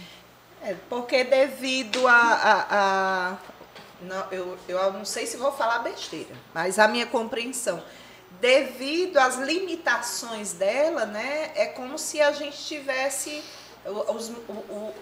É, 0.62 0.74
porque 0.88 1.22
devido 1.24 2.06
a. 2.08 2.12
a- 2.12 2.66
a- 3.30 3.36
não, 4.02 4.26
eu, 4.32 4.58
eu 4.68 4.92
não 4.92 5.04
sei 5.04 5.24
se 5.26 5.36
vou 5.36 5.52
falar 5.52 5.78
besteira, 5.78 6.34
mas 6.52 6.78
a 6.78 6.86
minha 6.88 7.06
compreensão. 7.06 7.82
Devido 8.40 9.16
às 9.18 9.36
limitações 9.38 10.52
dela, 10.52 11.06
né? 11.06 11.52
É 11.54 11.66
como 11.66 11.96
se 11.98 12.20
a 12.20 12.32
gente 12.32 12.58
tivesse. 12.58 13.42
O- 13.86 14.12
os- 14.14 14.28
o- 14.30 14.52
o- 14.52 14.94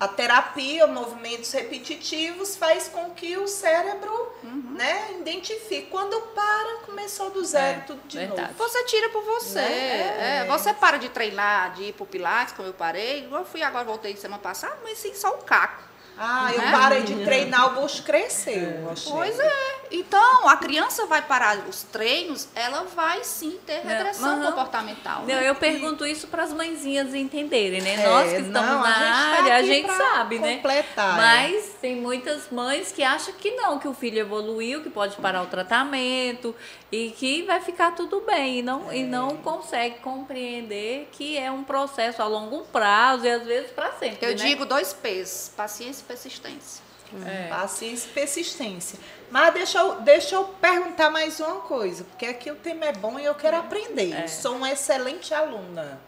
a 0.00 0.08
terapia, 0.08 0.86
movimentos 0.88 1.52
repetitivos, 1.52 2.56
faz 2.56 2.88
com 2.88 3.10
que 3.10 3.36
o 3.36 3.46
cérebro 3.46 4.32
né, 4.42 5.12
identifique. 5.20 5.86
Quando 5.88 6.20
para, 6.34 6.78
começou 6.84 7.30
do 7.30 7.44
zero, 7.44 7.78
É, 7.78 7.84
tudo 7.84 8.00
de 8.08 8.18
verdade. 8.18 8.42
novo. 8.52 8.54
Você 8.54 8.84
tira 8.84 9.08
por 9.10 9.22
você. 9.22 9.60
Né? 9.60 10.40
É, 10.40 10.44
você 10.46 10.74
para 10.74 10.96
de 10.98 11.08
treinar, 11.08 11.74
de 11.74 11.84
ir 11.84 11.92
pro 11.92 12.04
Pilates, 12.04 12.52
como 12.54 12.68
eu 12.68 12.74
parei. 12.74 13.28
Eu 13.30 13.44
fui 13.44 13.62
agora, 13.62 13.84
voltei 13.84 14.16
semana 14.16 14.42
passada, 14.42 14.76
mas 14.82 14.98
sim, 14.98 15.14
só 15.14 15.30
o 15.30 15.38
caco. 15.38 15.93
Ah, 16.16 16.50
eu 16.52 16.60
Né? 16.60 16.70
parei 16.72 17.02
de 17.02 17.24
treinar, 17.24 17.72
o 17.76 17.80
bucho 17.82 18.02
cresceu. 18.02 18.88
achei. 18.90 19.12
Pois 19.12 19.38
é. 19.38 19.74
Então, 19.90 20.48
a 20.48 20.56
criança 20.56 21.06
vai 21.06 21.22
parar 21.22 21.58
os 21.68 21.82
treinos, 21.84 22.48
ela 22.54 22.84
vai 22.84 23.22
sim 23.22 23.58
ter 23.64 23.84
Não, 23.84 23.90
regressão 23.90 24.30
aham. 24.42 24.46
comportamental. 24.50 25.20
Não, 25.20 25.26
né? 25.26 25.48
eu 25.48 25.54
pergunto 25.54 26.04
isso 26.06 26.26
para 26.28 26.42
as 26.42 26.52
mãezinhas 26.52 27.14
entenderem, 27.14 27.80
né? 27.80 27.94
É, 27.94 28.08
Nós 28.08 28.30
que 28.30 28.36
estamos 28.40 28.52
não, 28.52 28.80
a 28.84 28.88
na 28.88 28.94
gente 28.94 29.04
tá 29.06 29.42
área, 29.42 29.54
a 29.54 29.58
aqui 29.58 29.66
gente 29.66 29.92
sabe, 29.92 30.38
né? 30.38 30.54
completar, 30.56 31.14
é. 31.14 31.22
Mas 31.22 31.68
tem 31.80 31.96
muitas 31.96 32.50
mães 32.50 32.90
que 32.90 33.02
acham 33.02 33.34
que 33.34 33.50
não, 33.52 33.78
que 33.78 33.86
o 33.86 33.94
filho 33.94 34.18
evoluiu, 34.18 34.82
que 34.82 34.90
pode 34.90 35.16
parar 35.16 35.42
o 35.42 35.46
tratamento 35.46 36.54
e 36.90 37.10
que 37.10 37.42
vai 37.42 37.60
ficar 37.60 37.92
tudo 37.94 38.20
bem. 38.22 38.58
E 38.60 38.62
não, 38.62 38.92
e 38.92 39.00
É. 39.02 39.04
não 39.04 39.36
consegue 39.36 39.96
compreender 39.98 41.08
que 41.12 41.36
é 41.36 41.50
um 41.50 41.62
processo 41.62 42.20
a 42.22 42.26
longo 42.26 42.64
prazo 42.72 43.26
e 43.26 43.30
às 43.30 43.44
vezes 43.44 43.70
para 43.70 43.92
sempre. 43.92 44.18
Eu 44.26 44.30
né? 44.30 44.34
digo 44.34 44.64
dois 44.64 44.92
P's, 44.92 45.52
paciência 45.56 46.02
e 46.02 46.03
persistência. 46.04 46.82
É. 47.26 47.48
Paciência 47.48 48.08
e 48.08 48.12
persistência. 48.12 48.98
Mas 49.30 49.54
deixa 49.54 49.78
eu, 49.78 50.00
deixa 50.00 50.34
eu 50.34 50.44
perguntar 50.44 51.10
mais 51.10 51.38
uma 51.38 51.60
coisa, 51.60 52.02
porque 52.04 52.26
aqui 52.26 52.50
o 52.50 52.56
tema 52.56 52.86
é 52.86 52.92
bom 52.92 53.18
e 53.18 53.24
eu 53.24 53.34
quero 53.34 53.56
aprender. 53.56 54.12
É. 54.12 54.26
Sou 54.26 54.56
uma 54.56 54.70
excelente 54.72 55.32
aluna, 55.32 56.00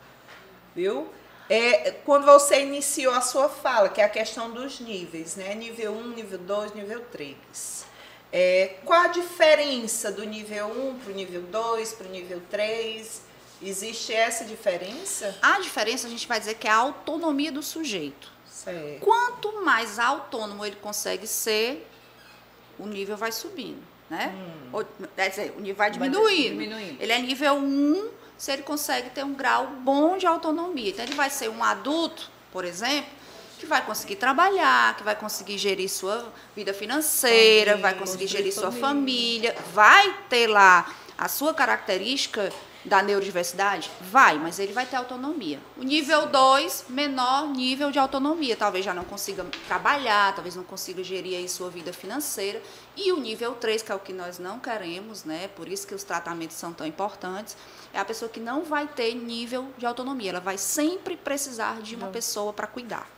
viu? 0.75 1.09
É, 1.49 1.93
quando 2.05 2.25
você 2.25 2.63
iniciou 2.63 3.15
a 3.15 3.21
sua 3.21 3.49
fala, 3.49 3.89
que 3.89 4.01
é 4.01 4.05
a 4.05 4.09
questão 4.09 4.51
dos 4.51 4.81
níveis, 4.81 5.37
né? 5.37 5.55
Nível 5.55 5.93
1, 5.93 6.09
nível 6.09 6.39
2, 6.39 6.75
nível 6.75 7.05
3. 7.13 7.87
É, 8.33 8.75
qual 8.85 9.03
a 9.03 9.09
diferença 9.09 10.11
do 10.11 10.25
nível 10.25 10.67
1 10.67 10.99
para 10.99 11.13
o 11.13 11.15
nível 11.15 11.43
2, 11.43 11.93
para 11.93 12.09
o 12.09 12.11
nível 12.11 12.43
3? 12.51 13.23
Existe 13.63 14.13
essa 14.13 14.45
diferença? 14.45 15.39
A 15.41 15.61
diferença 15.61 16.07
a 16.07 16.11
gente 16.11 16.27
vai 16.27 16.39
dizer 16.39 16.55
que 16.55 16.67
é 16.67 16.71
a 16.71 16.77
autonomia 16.77 17.53
do 17.53 17.63
sujeito. 17.63 18.36
Certo. 18.57 19.01
Quanto 19.01 19.62
mais 19.62 19.99
autônomo 19.99 20.64
ele 20.64 20.77
consegue 20.77 21.27
ser, 21.27 21.87
o 22.79 22.87
nível 22.87 23.16
vai 23.16 23.31
subindo, 23.31 23.83
né? 24.09 24.35
Ou, 24.73 24.85
quer 25.14 25.29
dizer, 25.29 25.55
o 25.57 25.61
nível 25.61 25.77
vai 25.77 25.90
diminuindo. 25.90 26.51
diminuindo. 26.53 26.97
Ele 26.99 27.12
é 27.12 27.19
nível 27.19 27.55
1 27.57 28.09
se 28.38 28.53
ele 28.53 28.62
consegue 28.62 29.11
ter 29.11 29.25
um 29.25 29.35
grau 29.35 29.66
bom 29.66 30.16
de 30.16 30.27
autonomia. 30.27 30.88
Então, 30.90 31.05
ele 31.05 31.14
vai 31.14 31.29
ser 31.29 31.51
um 31.51 31.62
adulto, 31.62 32.31
por 32.51 32.64
exemplo, 32.64 33.11
que 33.59 33.66
vai 33.66 33.85
conseguir 33.85 34.16
trabalhar, 34.16 34.97
que 34.97 35.03
vai 35.03 35.16
conseguir 35.16 35.59
gerir 35.59 35.90
sua 35.90 36.33
vida 36.55 36.73
financeira, 36.73 37.73
Família, 37.73 37.90
vai 37.90 37.95
conseguir 37.95 38.27
gerir 38.27 38.53
sua 38.53 38.73
família. 38.73 39.53
família, 39.53 39.57
vai 39.75 40.19
ter 40.31 40.47
lá 40.47 40.90
a 41.16 41.29
sua 41.29 41.53
característica 41.53 42.51
da 42.87 43.03
neurodiversidade? 43.03 43.90
Vai, 44.01 44.38
mas 44.38 44.59
ele 44.59 44.72
vai 44.72 44.87
ter 44.87 44.96
autonomia. 44.96 45.59
O 45.77 45.83
nível 45.83 46.27
2, 46.27 46.87
menor 46.88 47.49
nível 47.49 47.90
de 47.90 47.99
autonomia. 47.99 48.57
Talvez 48.57 48.85
já 48.85 48.94
não 48.94 49.05
consiga 49.05 49.44
trabalhar, 49.66 50.35
talvez 50.35 50.57
não 50.57 50.64
consiga 50.64 51.03
gerir 51.03 51.37
aí 51.37 51.49
sua 51.49 51.68
vida 51.68 51.92
financeira. 51.92 52.62
E 52.96 53.12
o 53.12 53.20
nível 53.20 53.55
3, 53.55 53.83
que 53.83 53.92
é 53.92 53.94
o 53.94 53.99
que 53.99 54.12
nós 54.12 54.38
não 54.38 54.59
queremos, 54.59 55.25
né? 55.25 55.49
Por 55.55 55.68
isso 55.68 55.87
que 55.87 55.94
os 55.94 56.05
tratamentos 56.05 56.57
são 56.57 56.72
tão 56.72 56.87
importantes, 56.87 57.57
é 57.92 57.99
a 57.99 58.05
pessoa 58.05 58.29
que 58.29 58.40
não 58.40 58.62
vai 58.62 58.87
ter 58.87 59.14
nível 59.14 59.68
de 59.77 59.85
autonomia. 59.85 60.31
Ela 60.31 60.40
vai 60.40 60.57
sempre 60.57 61.16
precisar 61.16 61.83
de 61.83 61.94
uma 61.94 62.09
pessoa 62.09 62.53
para 62.53 62.66
cuidar. 62.66 63.16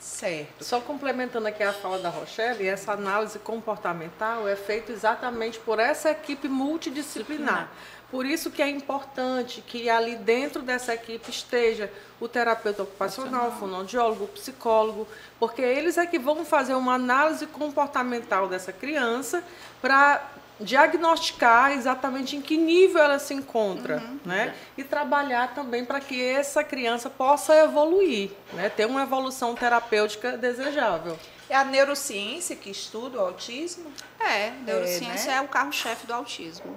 Certo. 0.00 0.64
Só 0.64 0.80
complementando 0.80 1.48
aqui 1.48 1.62
a 1.62 1.72
fala 1.72 1.98
da 1.98 2.08
Rochelle, 2.08 2.66
essa 2.66 2.92
análise 2.92 3.38
comportamental 3.38 4.46
é 4.46 4.54
feita 4.54 4.92
exatamente 4.92 5.58
por 5.58 5.78
essa 5.78 6.10
equipe 6.10 6.48
multidisciplinar. 6.48 7.68
Por 8.10 8.24
isso 8.24 8.50
que 8.50 8.62
é 8.62 8.68
importante 8.68 9.60
que 9.60 9.90
ali 9.90 10.14
dentro 10.14 10.62
dessa 10.62 10.94
equipe 10.94 11.30
esteja 11.30 11.92
o 12.20 12.28
terapeuta 12.28 12.84
ocupacional, 12.84 13.48
o 13.48 13.52
fonoaudiólogo, 13.52 14.24
o 14.24 14.28
psicólogo, 14.28 15.08
porque 15.40 15.60
eles 15.60 15.98
é 15.98 16.06
que 16.06 16.18
vão 16.18 16.44
fazer 16.44 16.74
uma 16.74 16.94
análise 16.94 17.46
comportamental 17.46 18.48
dessa 18.48 18.72
criança 18.72 19.42
para 19.82 20.22
diagnosticar 20.58 21.72
exatamente 21.72 22.36
em 22.36 22.40
que 22.40 22.56
nível 22.56 23.02
ela 23.02 23.18
se 23.18 23.34
encontra, 23.34 24.02
né? 24.24 24.54
E 24.76 24.82
trabalhar 24.84 25.54
também 25.54 25.84
para 25.84 26.00
que 26.00 26.22
essa 26.22 26.64
criança 26.64 27.10
possa 27.10 27.54
evoluir, 27.54 28.30
né? 28.54 28.68
Ter 28.70 28.86
uma 28.86 29.02
evolução 29.02 29.54
terapêutica 29.54 30.36
desejável. 30.36 31.18
É 31.48 31.56
a 31.56 31.64
neurociência 31.64 32.56
que 32.56 32.70
estuda 32.70 33.18
o 33.18 33.20
autismo? 33.20 33.92
É, 34.18 34.50
neurociência 34.64 35.32
né? 35.32 35.38
é 35.38 35.40
o 35.40 35.48
carro-chefe 35.48 36.06
do 36.06 36.14
autismo. 36.14 36.76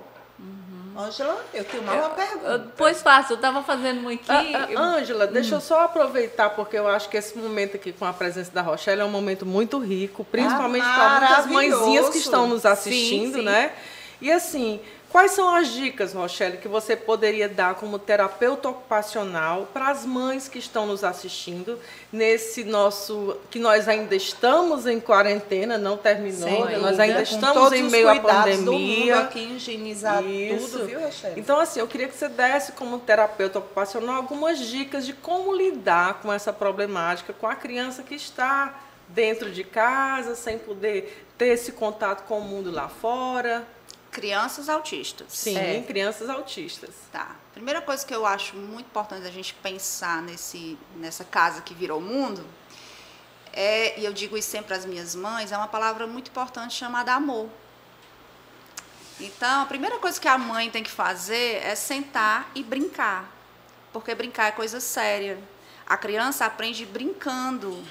Ângela, 0.99 1.45
eu 1.53 1.63
tenho 1.63 1.83
mais 1.83 1.99
uma 1.99 2.09
pergunta. 2.09 2.67
Pois 2.75 3.01
faço, 3.01 3.31
eu 3.33 3.35
estava 3.35 3.63
fazendo 3.63 4.05
um 4.05 4.09
aqui. 4.09 4.25
Ah, 4.27 4.65
ah, 4.67 4.71
eu- 4.71 4.79
Ângela, 4.79 5.25
deixa 5.27 5.55
eu 5.55 5.61
só 5.61 5.81
aproveitar, 5.85 6.49
porque 6.49 6.77
eu 6.77 6.87
acho 6.87 7.07
que 7.07 7.15
esse 7.15 7.37
momento 7.37 7.75
aqui 7.77 7.93
com 7.93 8.05
a 8.05 8.11
presença 8.11 8.51
da 8.51 8.61
Rochelle 8.61 8.99
é 9.01 9.05
um 9.05 9.09
momento 9.09 9.45
muito 9.45 9.79
rico, 9.79 10.25
principalmente 10.25 10.85
Ah, 10.85 10.93
para 10.93 11.09
maravilhoso. 11.21 11.53
mãezinhas 11.53 12.09
que 12.09 12.17
estão 12.17 12.47
nos 12.47 12.65
assistindo, 12.65 13.35
sim. 13.37 13.43
né? 13.43 13.71
E 14.21 14.29
assim, 14.29 14.81
Quais 15.11 15.31
são 15.31 15.49
as 15.49 15.69
dicas, 15.69 16.13
Rochelle, 16.13 16.57
que 16.57 16.67
você 16.67 16.95
poderia 16.95 17.49
dar 17.49 17.73
como 17.73 17.97
terapeuta 17.97 18.69
ocupacional 18.69 19.67
para 19.73 19.89
as 19.89 20.05
mães 20.05 20.47
que 20.47 20.59
estão 20.59 20.85
nos 20.85 21.03
assistindo 21.03 21.79
nesse 22.13 22.63
nosso 22.63 23.35
que 23.49 23.57
nós 23.57 23.87
ainda 23.87 24.15
estamos 24.15 24.85
em 24.85 24.99
quarentena, 24.99 25.79
não 25.79 25.97
terminou, 25.97 26.65
né? 26.65 26.77
nós 26.77 26.99
ainda 26.99 27.23
estamos 27.23 27.71
em 27.71 27.89
meio 27.89 28.07
à 28.07 28.19
pandemia. 28.19 29.15
Do 29.15 29.21
aqui 29.21 29.55
higienizar 29.55 30.23
Isso. 30.23 30.69
tudo, 30.69 30.85
viu, 30.85 30.99
Rochelle? 30.99 31.39
Então 31.39 31.59
assim, 31.59 31.79
eu 31.79 31.87
queria 31.87 32.07
que 32.07 32.15
você 32.15 32.29
desse 32.29 32.73
como 32.73 32.99
terapeuta 32.99 33.57
ocupacional 33.57 34.15
algumas 34.15 34.59
dicas 34.59 35.07
de 35.07 35.13
como 35.13 35.55
lidar 35.55 36.21
com 36.21 36.31
essa 36.31 36.53
problemática 36.53 37.33
com 37.33 37.47
a 37.47 37.55
criança 37.55 38.03
que 38.03 38.13
está 38.13 38.79
dentro 39.07 39.49
de 39.49 39.63
casa, 39.63 40.35
sem 40.35 40.59
poder 40.59 41.25
ter 41.35 41.47
esse 41.47 41.71
contato 41.71 42.27
com 42.27 42.37
o 42.37 42.43
mundo 42.43 42.69
lá 42.69 42.87
fora. 42.87 43.65
Crianças 44.11 44.69
autistas. 44.69 45.27
Sim, 45.29 45.57
é. 45.57 45.81
crianças 45.81 46.29
autistas. 46.29 46.89
Tá. 47.11 47.35
Primeira 47.53 47.81
coisa 47.81 48.05
que 48.05 48.13
eu 48.13 48.25
acho 48.25 48.55
muito 48.55 48.87
importante 48.87 49.27
a 49.27 49.31
gente 49.31 49.53
pensar 49.55 50.21
nesse, 50.21 50.77
nessa 50.95 51.23
casa 51.23 51.61
que 51.61 51.73
virou 51.73 52.01
mundo, 52.01 52.45
é, 53.53 53.99
e 53.99 54.05
eu 54.05 54.13
digo 54.13 54.37
isso 54.37 54.49
sempre 54.49 54.73
às 54.73 54.85
minhas 54.85 55.15
mães, 55.15 55.51
é 55.51 55.57
uma 55.57 55.67
palavra 55.67 56.07
muito 56.07 56.29
importante 56.29 56.73
chamada 56.73 57.13
amor. 57.13 57.49
Então, 59.19 59.63
a 59.63 59.65
primeira 59.65 59.97
coisa 59.97 60.19
que 60.19 60.27
a 60.27 60.37
mãe 60.37 60.69
tem 60.69 60.81
que 60.81 60.89
fazer 60.89 61.61
é 61.63 61.75
sentar 61.75 62.49
e 62.55 62.63
brincar. 62.63 63.29
Porque 63.91 64.15
brincar 64.15 64.47
é 64.47 64.51
coisa 64.51 64.79
séria. 64.79 65.37
A 65.85 65.97
criança 65.97 66.45
aprende 66.45 66.85
brincando. 66.85 67.83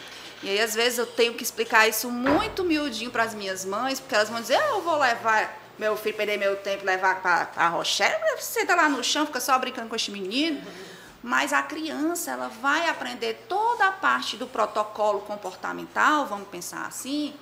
E 0.42 0.48
aí, 0.48 0.61
às 0.61 0.74
vezes, 0.74 0.98
eu 0.98 1.07
tenho 1.07 1.35
que 1.35 1.42
explicar 1.42 1.87
isso 1.88 2.11
muito 2.11 2.64
miudinho 2.64 3.11
para 3.11 3.24
as 3.24 3.35
minhas 3.35 3.64
mães, 3.64 4.00
porque 4.00 4.14
elas 4.14 4.28
vão 4.28 4.40
dizer, 4.40 4.57
ah, 4.57 4.68
eu 4.70 4.81
vou 4.81 4.96
levar 4.96 5.58
meu 5.79 5.97
filho 5.97 6.17
perder 6.17 6.37
meu 6.37 6.57
tempo, 6.57 6.85
levar 6.85 7.23
para 7.23 7.49
a 7.57 7.69
Rochelle, 7.69 8.17
tá 8.67 8.75
lá 8.75 8.88
no 8.88 9.03
chão, 9.03 9.27
fica 9.27 9.41
só 9.41 9.59
brincando 9.59 9.88
com 9.88 9.97
este 9.97 10.11
menino. 10.11 10.61
Mas 11.23 11.53
a 11.53 11.62
criança, 11.62 12.31
ela 12.31 12.49
vai 12.49 12.88
aprender 12.88 13.45
toda 13.49 13.87
a 13.87 13.93
parte 13.93 14.37
do 14.37 14.47
protocolo 14.47 15.21
comportamental, 15.21 16.27
vamos 16.27 16.49
pensar 16.49 16.87
assim. 16.87 17.35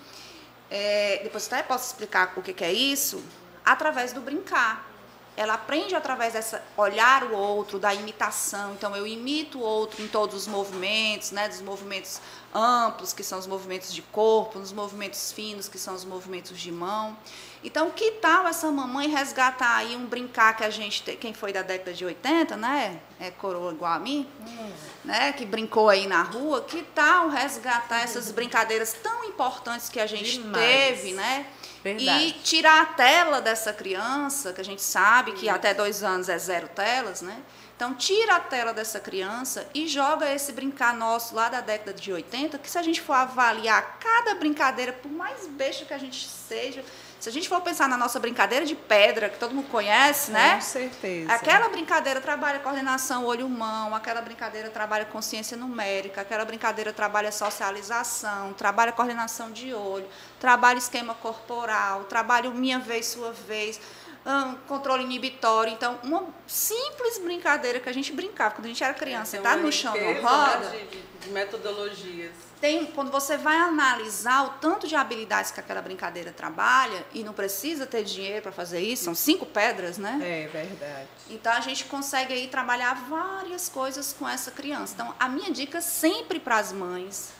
É, 0.70 1.20
depois 1.22 1.46
até 1.46 1.62
posso 1.62 1.86
explicar 1.86 2.32
o 2.36 2.42
que, 2.42 2.52
que 2.52 2.64
é 2.64 2.72
isso, 2.72 3.22
através 3.64 4.12
do 4.12 4.20
brincar 4.20 4.95
ela 5.36 5.54
aprende 5.54 5.94
através 5.94 6.32
dessa 6.32 6.62
olhar 6.76 7.24
o 7.24 7.34
outro, 7.34 7.78
da 7.78 7.94
imitação. 7.94 8.72
Então 8.72 8.96
eu 8.96 9.06
imito 9.06 9.58
o 9.58 9.62
outro 9.62 10.02
em 10.02 10.08
todos 10.08 10.34
os 10.34 10.46
movimentos, 10.46 11.30
né, 11.30 11.48
dos 11.48 11.60
movimentos 11.60 12.20
amplos, 12.54 13.12
que 13.12 13.22
são 13.22 13.38
os 13.38 13.46
movimentos 13.46 13.92
de 13.92 14.00
corpo, 14.00 14.58
nos 14.58 14.72
movimentos 14.72 15.30
finos, 15.32 15.68
que 15.68 15.78
são 15.78 15.94
os 15.94 16.04
movimentos 16.04 16.58
de 16.58 16.72
mão. 16.72 17.16
Então, 17.62 17.90
que 17.90 18.12
tal 18.12 18.46
essa 18.46 18.70
mamãe 18.70 19.08
resgatar 19.08 19.76
aí 19.76 19.96
um 19.96 20.06
brincar 20.06 20.56
que 20.56 20.62
a 20.62 20.70
gente 20.70 21.02
quem 21.16 21.34
foi 21.34 21.52
da 21.52 21.62
década 21.62 21.92
de 21.92 22.04
80, 22.04 22.56
né? 22.56 23.00
É 23.18 23.30
coroa 23.30 23.72
igual 23.72 23.92
a 23.92 23.98
mim, 23.98 24.26
hum. 24.40 24.72
né? 25.04 25.32
Que 25.32 25.44
brincou 25.44 25.88
aí 25.88 26.06
na 26.06 26.22
rua. 26.22 26.60
Que 26.62 26.82
tal 26.94 27.28
resgatar 27.28 28.02
essas 28.02 28.30
brincadeiras 28.30 28.92
tão 28.92 29.24
importantes 29.24 29.88
que 29.88 29.98
a 29.98 30.06
gente 30.06 30.38
Demais. 30.38 30.64
teve, 30.64 31.12
né? 31.12 31.46
Verdade. 31.86 32.24
E 32.24 32.32
tirar 32.32 32.82
a 32.82 32.86
tela 32.86 33.40
dessa 33.40 33.72
criança, 33.72 34.52
que 34.52 34.60
a 34.60 34.64
gente 34.64 34.82
sabe 34.82 35.32
que 35.32 35.48
até 35.48 35.72
dois 35.72 36.02
anos 36.02 36.28
é 36.28 36.36
zero 36.36 36.66
telas, 36.66 37.22
né? 37.22 37.40
Então, 37.76 37.94
tira 37.94 38.36
a 38.36 38.40
tela 38.40 38.72
dessa 38.72 38.98
criança 38.98 39.68
e 39.72 39.86
joga 39.86 40.32
esse 40.34 40.50
brincar 40.50 40.94
nosso 40.94 41.32
lá 41.32 41.48
da 41.48 41.60
década 41.60 41.92
de 41.92 42.12
80, 42.12 42.58
que 42.58 42.68
se 42.68 42.76
a 42.76 42.82
gente 42.82 43.00
for 43.00 43.12
avaliar 43.12 43.98
cada 44.00 44.34
brincadeira, 44.34 44.92
por 44.94 45.12
mais 45.12 45.46
besta 45.46 45.84
que 45.84 45.94
a 45.94 45.98
gente 45.98 46.26
seja, 46.26 46.84
se 47.26 47.30
a 47.30 47.32
gente 47.32 47.48
for 47.48 47.60
pensar 47.60 47.88
na 47.88 47.96
nossa 47.96 48.20
brincadeira 48.20 48.64
de 48.64 48.76
pedra, 48.76 49.28
que 49.28 49.36
todo 49.36 49.52
mundo 49.52 49.68
conhece, 49.68 50.30
né? 50.30 50.54
Com 50.54 50.60
certeza. 50.60 51.32
Aquela 51.32 51.68
brincadeira 51.68 52.20
trabalha 52.20 52.60
coordenação 52.60 53.24
olho-mão, 53.24 53.96
aquela 53.96 54.20
brincadeira 54.22 54.70
trabalha 54.70 55.04
consciência 55.06 55.56
numérica, 55.56 56.20
aquela 56.20 56.44
brincadeira 56.44 56.92
trabalha 56.92 57.32
socialização, 57.32 58.52
trabalha 58.52 58.92
coordenação 58.92 59.50
de 59.50 59.74
olho, 59.74 60.06
trabalha 60.38 60.78
esquema 60.78 61.14
corporal, 61.14 62.04
trabalha 62.04 62.48
minha 62.50 62.78
vez, 62.78 63.06
sua 63.06 63.32
vez, 63.32 63.80
um, 64.24 64.54
controle 64.68 65.02
inibitório. 65.02 65.72
Então, 65.72 65.98
uma 66.04 66.28
simples 66.46 67.18
brincadeira 67.18 67.80
que 67.80 67.88
a 67.88 67.92
gente 67.92 68.12
brincava 68.12 68.54
quando 68.54 68.66
a 68.66 68.68
gente 68.68 68.84
era 68.84 68.94
criança, 68.94 69.36
tá 69.38 69.56
no 69.56 69.72
chão, 69.72 69.96
na 69.96 70.20
roda. 70.20 70.68
De, 70.68 71.02
de 71.22 71.30
metodologias 71.30 72.45
tem, 72.60 72.86
quando 72.86 73.10
você 73.10 73.36
vai 73.36 73.56
analisar 73.56 74.44
o 74.46 74.50
tanto 74.60 74.88
de 74.88 74.96
habilidades 74.96 75.50
que 75.50 75.60
aquela 75.60 75.82
brincadeira 75.82 76.32
trabalha, 76.32 77.04
e 77.12 77.22
não 77.22 77.32
precisa 77.32 77.86
ter 77.86 78.02
dinheiro 78.02 78.42
para 78.42 78.52
fazer 78.52 78.80
isso, 78.80 79.04
são 79.04 79.14
cinco 79.14 79.44
pedras, 79.44 79.98
né? 79.98 80.18
É 80.22 80.48
verdade. 80.48 81.08
Então 81.28 81.52
a 81.52 81.60
gente 81.60 81.84
consegue 81.84 82.32
aí 82.32 82.48
trabalhar 82.48 82.94
várias 83.08 83.68
coisas 83.68 84.12
com 84.12 84.28
essa 84.28 84.50
criança. 84.50 84.94
Então, 84.94 85.14
a 85.18 85.28
minha 85.28 85.50
dica 85.50 85.80
sempre 85.80 86.40
para 86.40 86.58
as 86.58 86.72
mães, 86.72 87.32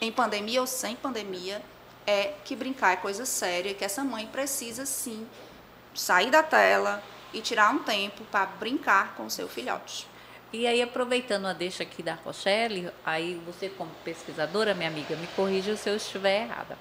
em 0.00 0.10
pandemia 0.10 0.60
ou 0.60 0.66
sem 0.66 0.96
pandemia, 0.96 1.62
é 2.06 2.34
que 2.44 2.54
brincar 2.54 2.92
é 2.92 2.96
coisa 2.96 3.24
séria, 3.24 3.74
que 3.74 3.84
essa 3.84 4.04
mãe 4.04 4.26
precisa 4.26 4.84
sim 4.84 5.26
sair 5.94 6.30
da 6.30 6.42
tela 6.42 7.02
e 7.32 7.40
tirar 7.40 7.70
um 7.70 7.78
tempo 7.78 8.24
para 8.24 8.46
brincar 8.46 9.14
com 9.16 9.26
o 9.26 9.30
seu 9.30 9.48
filhote. 9.48 10.06
E 10.56 10.68
aí, 10.68 10.80
aproveitando 10.80 11.46
a 11.46 11.52
deixa 11.52 11.82
aqui 11.82 12.00
da 12.00 12.14
Rochelle, 12.14 12.88
aí 13.04 13.42
você, 13.44 13.68
como 13.68 13.90
pesquisadora, 14.04 14.72
minha 14.72 14.88
amiga, 14.88 15.16
me 15.16 15.26
corrija 15.34 15.74
se 15.74 15.90
eu 15.90 15.96
estiver 15.96 16.42
errada. 16.42 16.78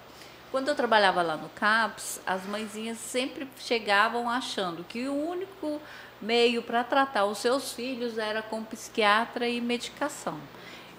Quando 0.52 0.68
eu 0.68 0.76
trabalhava 0.76 1.24
lá 1.24 1.36
no 1.36 1.50
CAPS, 1.50 2.22
as 2.24 2.46
mãezinhas 2.46 3.00
sempre 3.00 3.50
chegavam 3.58 4.30
achando 4.30 4.84
que 4.84 5.08
o 5.08 5.16
único 5.16 5.82
meio 6.22 6.62
para 6.62 6.84
tratar 6.84 7.26
os 7.26 7.40
seus 7.40 7.74
filhos 7.74 8.20
era 8.20 8.44
com 8.44 8.64
psiquiatra 8.64 9.50
e 9.50 9.60
medicação. 9.60 10.40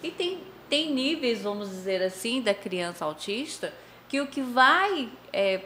E 0.02 0.10
tem, 0.10 0.42
tem 0.68 0.92
níveis, 0.92 1.42
vamos 1.42 1.70
dizer 1.70 2.02
assim, 2.02 2.42
da 2.42 2.52
criança 2.52 3.04
autista, 3.04 3.72
que 4.08 4.20
o 4.20 4.26
que 4.26 4.42
vai 4.42 5.08
é, 5.32 5.60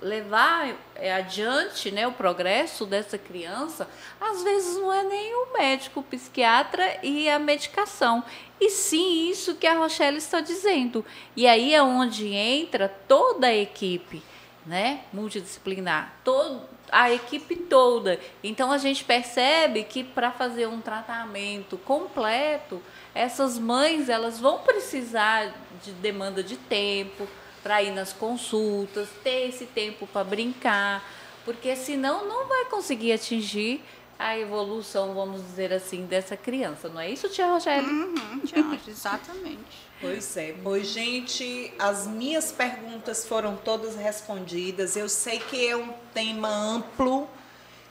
levar 0.00 0.74
é, 0.94 1.12
adiante 1.12 1.90
né, 1.90 2.06
o 2.06 2.12
progresso 2.12 2.86
dessa 2.86 3.18
criança, 3.18 3.88
às 4.20 4.42
vezes 4.42 4.76
não 4.76 4.92
é 4.92 5.02
nem 5.02 5.34
o 5.34 5.52
médico, 5.52 6.00
o 6.00 6.02
psiquiatra 6.02 6.98
e 7.02 7.28
a 7.28 7.38
medicação, 7.38 8.22
e 8.60 8.70
sim 8.70 9.28
isso 9.28 9.54
que 9.56 9.66
a 9.66 9.78
Rochelle 9.78 10.18
está 10.18 10.40
dizendo. 10.40 11.04
E 11.36 11.46
aí 11.46 11.74
é 11.74 11.82
onde 11.82 12.28
entra 12.28 12.88
toda 13.06 13.48
a 13.48 13.56
equipe 13.56 14.22
né, 14.68 15.00
multidisciplinar, 15.14 16.14
todo, 16.22 16.60
a 16.92 17.10
equipe 17.10 17.56
toda. 17.56 18.20
Então 18.44 18.70
a 18.70 18.76
gente 18.76 19.02
percebe 19.02 19.82
que 19.82 20.04
para 20.04 20.30
fazer 20.30 20.66
um 20.68 20.80
tratamento 20.80 21.78
completo, 21.78 22.82
essas 23.14 23.58
mães 23.58 24.10
elas 24.10 24.38
vão 24.38 24.58
precisar 24.58 25.54
de 25.82 25.92
demanda 25.92 26.42
de 26.42 26.56
tempo, 26.56 27.26
para 27.62 27.82
ir 27.82 27.92
nas 27.92 28.12
consultas, 28.12 29.08
ter 29.22 29.48
esse 29.48 29.66
tempo 29.66 30.06
para 30.06 30.24
brincar, 30.24 31.04
porque 31.44 31.74
senão 31.76 32.26
não 32.26 32.46
vai 32.46 32.66
conseguir 32.66 33.12
atingir 33.12 33.82
a 34.18 34.36
evolução, 34.36 35.14
vamos 35.14 35.42
dizer 35.42 35.72
assim, 35.72 36.04
dessa 36.04 36.36
criança. 36.36 36.88
Não 36.88 37.00
é 37.00 37.10
isso, 37.10 37.28
tia 37.28 37.46
Rogério? 37.46 37.88
Uhum, 37.88 38.40
tia 38.44 38.64
exatamente. 38.88 39.88
Pois 40.00 40.36
é. 40.36 40.54
Pois, 40.62 40.88
gente, 40.88 41.72
as 41.78 42.06
minhas 42.06 42.50
perguntas 42.50 43.26
foram 43.26 43.56
todas 43.56 43.96
respondidas. 43.96 44.96
Eu 44.96 45.08
sei 45.08 45.38
que 45.38 45.68
é 45.68 45.76
um 45.76 45.92
tema 46.12 46.48
amplo 46.48 47.28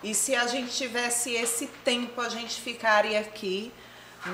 e 0.04 0.14
se 0.14 0.36
a 0.36 0.46
gente 0.46 0.76
tivesse 0.76 1.34
esse 1.34 1.68
tempo, 1.84 2.22
a 2.22 2.30
gente 2.30 2.62
ficaria 2.62 3.20
aqui 3.20 3.72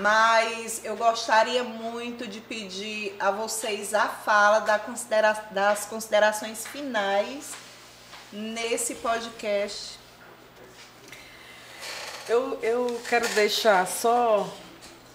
mas 0.02 0.82
eu 0.84 0.96
gostaria 0.96 1.64
muito 1.64 2.28
de 2.28 2.40
pedir 2.40 3.16
a 3.20 3.32
vocês 3.32 3.94
a 3.94 4.08
fala 4.08 4.60
das 5.52 5.86
considerações 5.86 6.66
finais 6.66 7.52
nesse 8.32 8.96
podcast. 8.96 10.00
Eu, 12.28 12.58
eu 12.62 13.02
quero 13.08 13.28
deixar 13.30 13.86
só. 13.86 14.48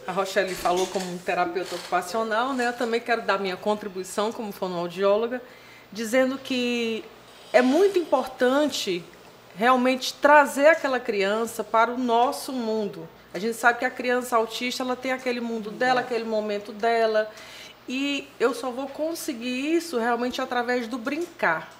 A 0.06 0.12
Rochelle 0.12 0.54
falou 0.54 0.86
como 0.86 1.18
terapeuta 1.18 1.74
ocupacional, 1.74 2.54
né? 2.54 2.68
Eu 2.68 2.72
também 2.72 3.00
quero 3.00 3.22
dar 3.22 3.38
minha 3.38 3.56
contribuição 3.56 4.32
como 4.32 4.52
fonoaudióloga, 4.52 5.42
dizendo 5.92 6.38
que 6.38 7.04
é 7.52 7.60
muito 7.60 7.98
importante 7.98 9.04
realmente 9.56 10.14
trazer 10.14 10.68
aquela 10.68 11.00
criança 11.00 11.64
para 11.64 11.90
o 11.90 11.98
nosso 11.98 12.52
mundo 12.52 13.08
a 13.32 13.38
gente 13.38 13.54
sabe 13.54 13.78
que 13.78 13.84
a 13.84 13.90
criança 13.90 14.36
autista 14.36 14.82
ela 14.82 14.96
tem 14.96 15.12
aquele 15.12 15.40
mundo 15.40 15.70
dela, 15.70 16.00
aquele 16.00 16.24
momento 16.24 16.72
dela. 16.72 17.30
E 17.88 18.28
eu 18.38 18.54
só 18.54 18.70
vou 18.70 18.86
conseguir 18.86 19.74
isso 19.74 19.98
realmente 19.98 20.40
através 20.40 20.86
do 20.86 20.98
brincar. 20.98 21.72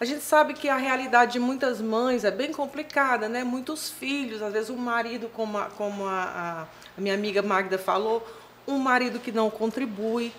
A 0.00 0.04
gente 0.04 0.22
sabe 0.22 0.54
que 0.54 0.68
a 0.68 0.76
realidade 0.76 1.32
de 1.32 1.38
muitas 1.40 1.80
mães 1.80 2.24
é 2.24 2.30
bem 2.30 2.52
complicada, 2.52 3.28
né? 3.28 3.42
Muitos 3.44 3.90
filhos, 3.90 4.40
às 4.42 4.52
vezes 4.52 4.70
um 4.70 4.76
marido, 4.76 5.28
como 5.34 5.58
a, 5.58 5.64
como 5.66 6.06
a, 6.06 6.68
a 6.96 7.00
minha 7.00 7.14
amiga 7.14 7.42
Magda 7.42 7.78
falou, 7.78 8.26
um 8.66 8.78
marido 8.78 9.18
que 9.18 9.32
não 9.32 9.50
contribui 9.50 10.32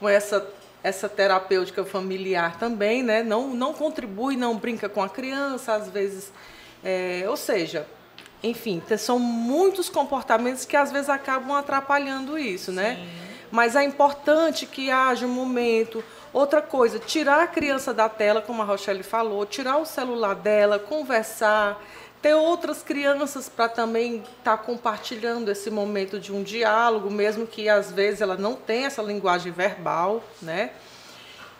com 0.00 0.08
essa, 0.08 0.46
essa 0.82 1.08
terapêutica 1.08 1.84
familiar 1.84 2.58
também, 2.58 3.02
né? 3.02 3.22
Não, 3.22 3.54
não 3.54 3.72
contribui, 3.72 4.36
não 4.36 4.56
brinca 4.56 4.88
com 4.88 5.02
a 5.02 5.08
criança, 5.08 5.74
às 5.74 5.88
vezes 5.88 6.32
É, 6.84 7.24
ou 7.28 7.36
seja, 7.36 7.86
enfim, 8.42 8.82
são 8.98 9.18
muitos 9.18 9.88
comportamentos 9.88 10.64
que 10.64 10.76
às 10.76 10.92
vezes 10.92 11.08
acabam 11.08 11.52
atrapalhando 11.56 12.38
isso, 12.38 12.70
né? 12.72 12.98
Mas 13.50 13.76
é 13.76 13.84
importante 13.84 14.66
que 14.66 14.90
haja 14.90 15.26
um 15.26 15.30
momento. 15.30 16.02
Outra 16.32 16.60
coisa, 16.60 16.98
tirar 16.98 17.42
a 17.42 17.46
criança 17.46 17.94
da 17.94 18.08
tela, 18.08 18.42
como 18.42 18.60
a 18.60 18.64
Rochelle 18.64 19.04
falou, 19.04 19.46
tirar 19.46 19.76
o 19.76 19.86
celular 19.86 20.34
dela, 20.34 20.78
conversar, 20.78 21.80
ter 22.20 22.34
outras 22.34 22.82
crianças 22.82 23.48
para 23.48 23.68
também 23.68 24.16
estar 24.16 24.56
tá 24.56 24.58
compartilhando 24.58 25.50
esse 25.50 25.70
momento 25.70 26.18
de 26.18 26.32
um 26.32 26.42
diálogo, 26.42 27.10
mesmo 27.10 27.46
que 27.46 27.68
às 27.68 27.92
vezes 27.92 28.20
ela 28.20 28.36
não 28.36 28.54
tenha 28.54 28.88
essa 28.88 29.02
linguagem 29.02 29.52
verbal, 29.52 30.24
né? 30.42 30.70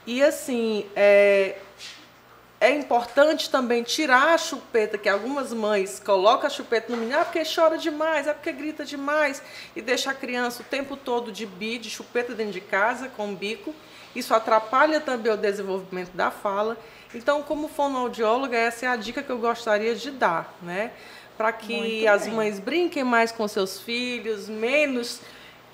E 0.07 0.23
assim, 0.23 0.87
é, 0.97 1.59
é 2.65 2.71
importante 2.71 3.51
também 3.51 3.83
tirar 3.83 4.33
a 4.33 4.39
chupeta, 4.39 4.97
que 4.97 5.07
algumas 5.07 5.53
mães 5.53 6.01
colocam 6.03 6.47
a 6.47 6.51
chupeta 6.51 6.91
no 6.91 6.97
menino, 6.97 7.19
ah, 7.19 7.25
porque 7.25 7.43
chora 7.45 7.77
demais, 7.77 8.27
é 8.27 8.33
porque 8.33 8.51
grita 8.53 8.87
demais, 8.87 9.43
e 9.77 9.83
deixa 9.83 10.11
a 10.11 10.15
criança 10.15 10.63
o 10.63 10.65
tempo 10.65 10.97
todo 10.97 11.31
de 11.31 11.45
bi, 11.45 11.77
de 11.77 11.91
chupeta 11.91 12.35
dentro 12.35 12.55
de 12.55 12.63
casa, 12.63 13.11
com 13.15 13.35
bico. 13.35 13.75
Isso 14.17 14.33
atrapalha 14.33 14.99
também 14.99 15.31
o 15.31 15.37
desenvolvimento 15.37 16.13
da 16.15 16.31
fala. 16.31 16.79
Então, 17.15 17.43
como 17.43 17.69
fonoaudióloga, 17.69 18.57
essa 18.57 18.87
é 18.87 18.89
a 18.89 18.97
dica 18.97 19.23
que 19.23 19.31
eu 19.31 19.39
gostaria 19.39 19.95
de 19.95 20.11
dar, 20.11 20.57
né? 20.63 20.93
Para 21.37 21.53
que 21.53 22.07
as 22.07 22.27
mães 22.27 22.59
brinquem 22.59 23.05
mais 23.05 23.31
com 23.31 23.47
seus 23.47 23.79
filhos, 23.79 24.49
menos 24.49 25.21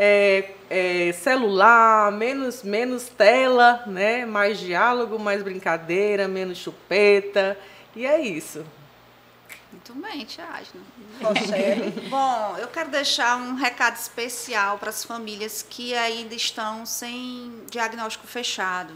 é, 0.02 0.54
é, 0.70 1.12
celular, 1.12 2.10
menos, 2.10 2.62
menos 2.62 3.10
tela, 3.10 3.82
né? 3.86 4.24
mais 4.24 4.58
diálogo, 4.58 5.18
mais 5.18 5.42
brincadeira, 5.42 6.26
menos 6.26 6.56
chupeta. 6.56 7.58
E 7.94 8.06
é 8.06 8.18
isso. 8.18 8.64
Muito 9.70 9.92
bem, 9.96 10.24
Tiasna. 10.24 10.80
Bom, 12.08 12.56
eu 12.56 12.68
quero 12.68 12.88
deixar 12.88 13.36
um 13.36 13.56
recado 13.56 13.96
especial 13.96 14.78
para 14.78 14.88
as 14.88 15.04
famílias 15.04 15.62
que 15.68 15.94
ainda 15.94 16.34
estão 16.34 16.86
sem 16.86 17.62
diagnóstico 17.70 18.26
fechado. 18.26 18.94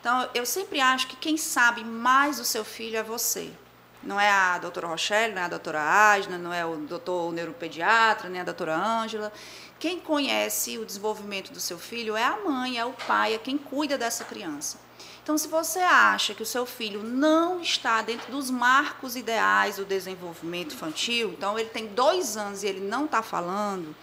Então, 0.00 0.28
eu 0.34 0.44
sempre 0.44 0.80
acho 0.80 1.06
que 1.06 1.16
quem 1.16 1.36
sabe 1.36 1.84
mais 1.84 2.38
do 2.38 2.44
seu 2.44 2.64
filho 2.64 2.96
é 2.96 3.02
você. 3.02 3.52
Não 4.02 4.20
é 4.20 4.30
a 4.30 4.58
doutora 4.58 4.86
Rochelle, 4.86 5.34
não 5.34 5.42
é 5.42 5.44
a 5.44 5.48
doutora 5.48 5.80
Asna, 5.80 6.38
não 6.38 6.52
é 6.52 6.64
o 6.64 6.76
doutor 6.76 7.32
neuropediatra, 7.32 8.28
nem 8.28 8.40
a 8.40 8.44
doutora 8.44 8.76
Ângela. 8.76 9.32
Quem 9.78 10.00
conhece 10.00 10.78
o 10.78 10.86
desenvolvimento 10.86 11.52
do 11.52 11.60
seu 11.60 11.78
filho 11.78 12.16
é 12.16 12.24
a 12.24 12.38
mãe, 12.38 12.78
é 12.78 12.84
o 12.84 12.92
pai, 12.92 13.34
é 13.34 13.38
quem 13.38 13.58
cuida 13.58 13.98
dessa 13.98 14.24
criança. 14.24 14.78
Então, 15.22 15.36
se 15.36 15.48
você 15.48 15.80
acha 15.80 16.34
que 16.34 16.42
o 16.42 16.46
seu 16.46 16.64
filho 16.64 17.02
não 17.02 17.60
está 17.60 18.00
dentro 18.00 18.30
dos 18.30 18.50
marcos 18.50 19.16
ideais 19.16 19.76
do 19.76 19.84
desenvolvimento 19.84 20.74
infantil, 20.74 21.34
então 21.36 21.58
ele 21.58 21.68
tem 21.68 21.88
dois 21.88 22.36
anos 22.36 22.62
e 22.62 22.66
ele 22.68 22.80
não 22.80 23.04
está 23.04 23.22
falando, 23.22 23.94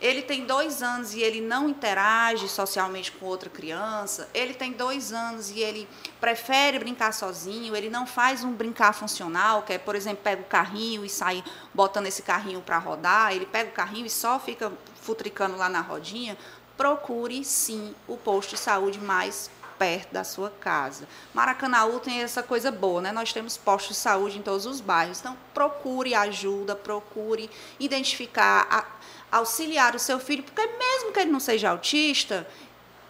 ele 0.00 0.22
tem 0.22 0.46
dois 0.46 0.80
anos 0.80 1.12
e 1.12 1.20
ele 1.20 1.40
não 1.40 1.68
interage 1.68 2.48
socialmente 2.48 3.10
com 3.10 3.26
outra 3.26 3.50
criança, 3.50 4.28
ele 4.32 4.54
tem 4.54 4.72
dois 4.72 5.12
anos 5.12 5.50
e 5.50 5.58
ele 5.58 5.88
prefere 6.20 6.78
brincar 6.78 7.12
sozinho, 7.12 7.74
ele 7.74 7.90
não 7.90 8.06
faz 8.06 8.44
um 8.44 8.52
brincar 8.52 8.92
funcional, 8.92 9.62
que 9.62 9.72
é, 9.72 9.78
por 9.78 9.96
exemplo, 9.96 10.20
pega 10.22 10.40
o 10.40 10.44
carrinho 10.44 11.04
e 11.04 11.08
sai 11.08 11.42
botando 11.74 12.06
esse 12.06 12.22
carrinho 12.22 12.60
para 12.60 12.78
rodar, 12.78 13.32
ele 13.32 13.46
pega 13.46 13.70
o 13.70 13.72
carrinho 13.72 14.06
e 14.06 14.10
só 14.10 14.38
fica 14.38 14.72
futricando 15.08 15.56
lá 15.56 15.70
na 15.70 15.80
rodinha, 15.80 16.36
procure 16.76 17.42
sim 17.42 17.94
o 18.06 18.14
posto 18.18 18.50
de 18.50 18.60
saúde 18.60 19.00
mais 19.00 19.50
perto 19.78 20.12
da 20.12 20.22
sua 20.22 20.50
casa. 20.50 21.08
Maracanaú 21.32 21.98
tem 21.98 22.20
essa 22.22 22.42
coisa 22.42 22.70
boa, 22.70 23.00
né? 23.00 23.10
Nós 23.10 23.32
temos 23.32 23.56
postos 23.56 23.96
de 23.96 24.02
saúde 24.02 24.38
em 24.38 24.42
todos 24.42 24.66
os 24.66 24.82
bairros. 24.82 25.20
Então, 25.20 25.34
procure 25.54 26.14
ajuda, 26.14 26.76
procure 26.76 27.48
identificar, 27.80 29.00
auxiliar 29.32 29.94
o 29.94 29.98
seu 29.98 30.20
filho, 30.20 30.42
porque 30.42 30.66
mesmo 30.66 31.10
que 31.10 31.20
ele 31.20 31.30
não 31.30 31.40
seja 31.40 31.70
autista, 31.70 32.46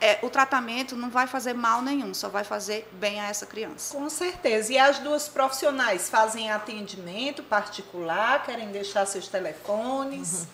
é, 0.01 0.21
o 0.23 0.31
tratamento 0.31 0.95
não 0.95 1.11
vai 1.11 1.27
fazer 1.27 1.53
mal 1.53 1.83
nenhum, 1.83 2.15
só 2.15 2.29
vai 2.29 2.45
fazer 2.45 2.89
bem 2.93 3.19
a 3.19 3.27
essa 3.27 3.45
criança. 3.45 3.97
Com 3.97 4.09
certeza. 4.09 4.73
E 4.73 4.79
as 4.79 5.01
duas 5.01 5.29
profissionais 5.29 6.09
fazem 6.09 6.49
atendimento 6.49 7.43
particular, 7.43 8.45
querem 8.45 8.71
deixar 8.71 9.05
seus 9.05 9.27
telefones. 9.27 10.43
Uhum. 10.43 10.47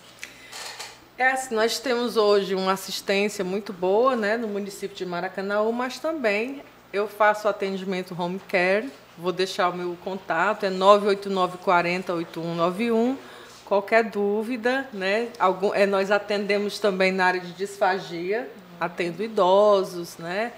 É, 1.16 1.30
assim, 1.30 1.54
nós 1.54 1.78
temos 1.78 2.16
hoje 2.16 2.56
uma 2.56 2.72
assistência 2.72 3.44
muito 3.44 3.72
boa 3.72 4.16
né, 4.16 4.36
no 4.36 4.48
município 4.48 4.96
de 4.96 5.06
Maracanaú, 5.06 5.72
mas 5.72 6.00
também 6.00 6.60
eu 6.92 7.06
faço 7.06 7.46
atendimento 7.46 8.20
home 8.20 8.40
care. 8.48 8.90
Vou 9.16 9.30
deixar 9.30 9.68
o 9.68 9.76
meu 9.76 9.96
contato, 10.02 10.66
é 10.66 10.70
989408191. 10.70 13.16
Qualquer 13.64 14.02
dúvida, 14.02 14.88
né? 14.92 15.28
Algum, 15.38 15.72
é, 15.72 15.86
nós 15.86 16.10
atendemos 16.10 16.80
também 16.80 17.12
na 17.12 17.26
área 17.26 17.40
de 17.40 17.52
disfagia, 17.52 18.50
atendo 18.80 19.22
idosos, 19.22 20.18
né? 20.18 20.52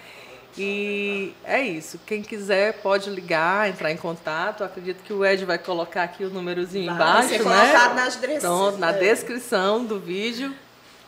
E 0.58 1.34
é 1.44 1.62
isso. 1.62 2.00
Quem 2.06 2.22
quiser 2.22 2.80
pode 2.80 3.10
ligar, 3.10 3.68
entrar 3.68 3.90
em 3.92 3.96
contato. 3.96 4.64
Acredito 4.64 5.02
que 5.02 5.12
o 5.12 5.24
Ed 5.24 5.44
vai 5.44 5.58
colocar 5.58 6.02
aqui 6.02 6.24
o 6.24 6.30
númerozinho 6.30 6.86
vai 6.86 6.94
embaixo, 6.94 7.28
ser 7.28 7.44
né? 7.44 7.44
colocado 7.44 7.94
nas 7.94 8.16
Pronto, 8.40 8.78
na 8.78 8.92
descrição 8.92 9.84
do 9.84 10.00
vídeo. 10.00 10.54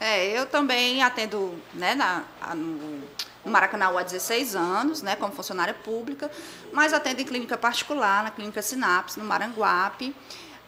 É, 0.00 0.38
eu 0.38 0.46
também 0.46 1.02
atendo 1.02 1.54
né, 1.74 1.94
na, 1.94 2.22
no, 2.54 3.00
no 3.44 3.50
Maracanã 3.50 3.86
há 3.98 4.02
16 4.02 4.54
anos, 4.54 5.02
né, 5.02 5.16
como 5.16 5.32
funcionária 5.32 5.74
pública, 5.74 6.30
mas 6.72 6.92
atendo 6.92 7.20
em 7.20 7.24
clínica 7.24 7.56
particular, 7.56 8.22
na 8.22 8.30
clínica 8.30 8.62
Sinapse, 8.62 9.18
no 9.18 9.24
Maranguape. 9.24 10.14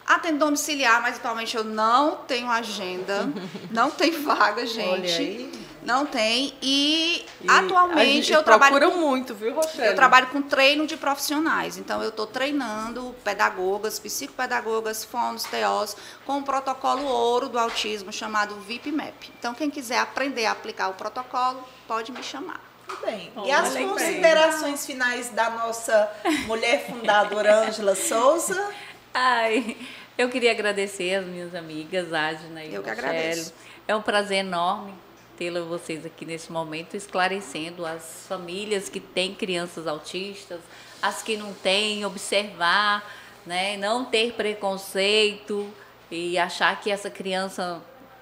Atendo 0.06 0.38
domiciliar, 0.38 1.00
mas 1.02 1.16
atualmente 1.16 1.56
eu 1.56 1.62
não 1.62 2.16
tenho 2.16 2.50
agenda, 2.50 3.28
não 3.70 3.90
tem 3.92 4.10
vaga, 4.10 4.66
gente. 4.66 4.88
Olha 4.88 5.16
aí. 5.16 5.52
Não 5.82 6.04
tem. 6.04 6.54
E, 6.60 7.24
e 7.40 7.50
atualmente 7.50 8.32
eu 8.32 8.42
trabalho. 8.42 8.90
Com, 8.90 8.98
muito, 8.98 9.34
viu, 9.34 9.54
Rochelle? 9.54 9.88
Eu 9.88 9.94
trabalho 9.94 10.26
com 10.28 10.42
treino 10.42 10.86
de 10.86 10.96
profissionais. 10.96 11.78
Então, 11.78 12.02
eu 12.02 12.10
estou 12.10 12.26
treinando 12.26 13.14
pedagogas, 13.24 13.98
psicopedagogas, 13.98 15.04
fonos, 15.04 15.44
TOs, 15.44 15.96
com 16.26 16.38
o 16.38 16.42
protocolo 16.42 17.04
ouro 17.04 17.48
do 17.48 17.58
autismo 17.58 18.12
chamado 18.12 18.54
VIPMAP. 18.56 19.30
Então, 19.38 19.54
quem 19.54 19.70
quiser 19.70 19.98
aprender 19.98 20.46
a 20.46 20.52
aplicar 20.52 20.88
o 20.88 20.94
protocolo, 20.94 21.66
pode 21.88 22.12
me 22.12 22.22
chamar. 22.22 22.60
Muito 22.86 23.06
bem. 23.06 23.32
e 23.46 23.52
as 23.52 23.72
considerações 23.76 24.86
bem. 24.86 24.94
finais 24.94 25.30
da 25.30 25.50
nossa 25.50 26.10
mulher 26.46 26.86
fundadora 26.86 27.66
Ângela 27.66 27.94
Souza? 27.94 28.70
Ai, 29.14 29.76
eu 30.18 30.28
queria 30.28 30.50
agradecer 30.50 31.14
as 31.14 31.26
minhas 31.26 31.54
amigas, 31.54 32.12
Adna 32.12 32.64
e 32.64 32.74
Eu 32.74 32.82
que 32.82 32.90
agradeço. 32.90 33.54
É 33.86 33.94
um 33.94 34.02
prazer 34.02 34.38
enorme 34.38 34.92
tê-la 35.40 35.62
vocês 35.62 36.04
aqui 36.04 36.26
nesse 36.26 36.52
momento, 36.52 36.94
esclarecendo 36.94 37.86
as 37.86 38.26
famílias 38.28 38.90
que 38.90 39.00
têm 39.00 39.34
crianças 39.34 39.86
autistas, 39.86 40.60
as 41.00 41.22
que 41.22 41.34
não 41.34 41.54
têm, 41.54 42.04
observar, 42.04 43.10
né, 43.46 43.78
não 43.78 44.04
ter 44.04 44.34
preconceito 44.34 45.66
e 46.10 46.36
achar 46.36 46.78
que 46.78 46.90
essa 46.90 47.08
criança 47.08 47.80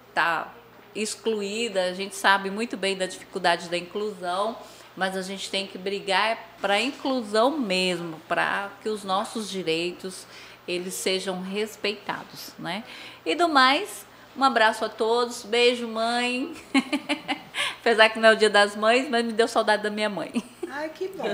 está 0.08 0.54
excluída. 0.94 1.86
A 1.86 1.92
gente 1.92 2.14
sabe 2.14 2.52
muito 2.52 2.76
bem 2.76 2.96
da 2.96 3.06
dificuldade 3.06 3.68
da 3.68 3.76
inclusão, 3.76 4.56
mas 4.96 5.16
a 5.16 5.22
gente 5.22 5.50
tem 5.50 5.66
que 5.66 5.76
brigar 5.76 6.38
para 6.60 6.74
a 6.74 6.80
inclusão 6.80 7.58
mesmo, 7.58 8.20
para 8.28 8.70
que 8.80 8.88
os 8.88 9.02
nossos 9.02 9.50
direitos 9.50 10.24
eles 10.68 10.94
sejam 10.94 11.42
respeitados, 11.42 12.52
né? 12.60 12.84
E 13.26 13.34
do 13.34 13.48
mais, 13.48 14.06
um 14.38 14.44
abraço 14.44 14.84
a 14.84 14.88
todos, 14.88 15.42
beijo, 15.42 15.88
mãe. 15.88 16.54
Apesar 17.80 18.08
que 18.08 18.20
não 18.20 18.28
é 18.28 18.32
o 18.32 18.36
dia 18.36 18.48
das 18.48 18.76
mães, 18.76 19.08
mas 19.10 19.24
me 19.24 19.32
deu 19.32 19.48
saudade 19.48 19.82
da 19.82 19.90
minha 19.90 20.08
mãe. 20.08 20.32
Ai, 20.70 20.90
que 20.90 21.08
bom. 21.08 21.24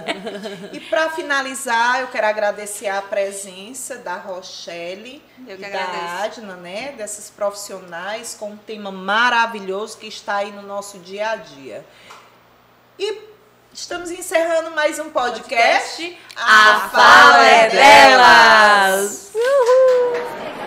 E 0.73 0.81
para 0.81 1.11
finalizar, 1.11 2.01
eu 2.01 2.07
quero 2.07 2.27
agradecer 2.27 2.89
a 2.89 3.03
presença 3.03 3.97
da 3.99 4.17
Rochelle 4.17 5.23
e 5.47 5.57
da 5.57 6.23
Adna, 6.23 6.55
né? 6.57 6.93
Dessas 6.93 7.29
profissionais 7.29 8.35
com 8.39 8.53
um 8.53 8.57
tema 8.57 8.91
maravilhoso 8.91 9.99
que 9.99 10.07
está 10.07 10.37
aí 10.37 10.53
no 10.53 10.63
nosso 10.63 10.99
dia 11.01 11.31
a 11.31 11.37
dia. 11.37 11.85
E 12.99 13.23
estamos 13.73 14.11
encerrando 14.11 14.71
mais 14.71 14.99
um 14.99 15.11
podcast. 15.11 16.03
podcast 16.03 16.19
a 16.37 16.89
Fala 16.89 17.45
é 17.45 17.69
Delas! 17.69 19.33
Uhul. 19.35 20.64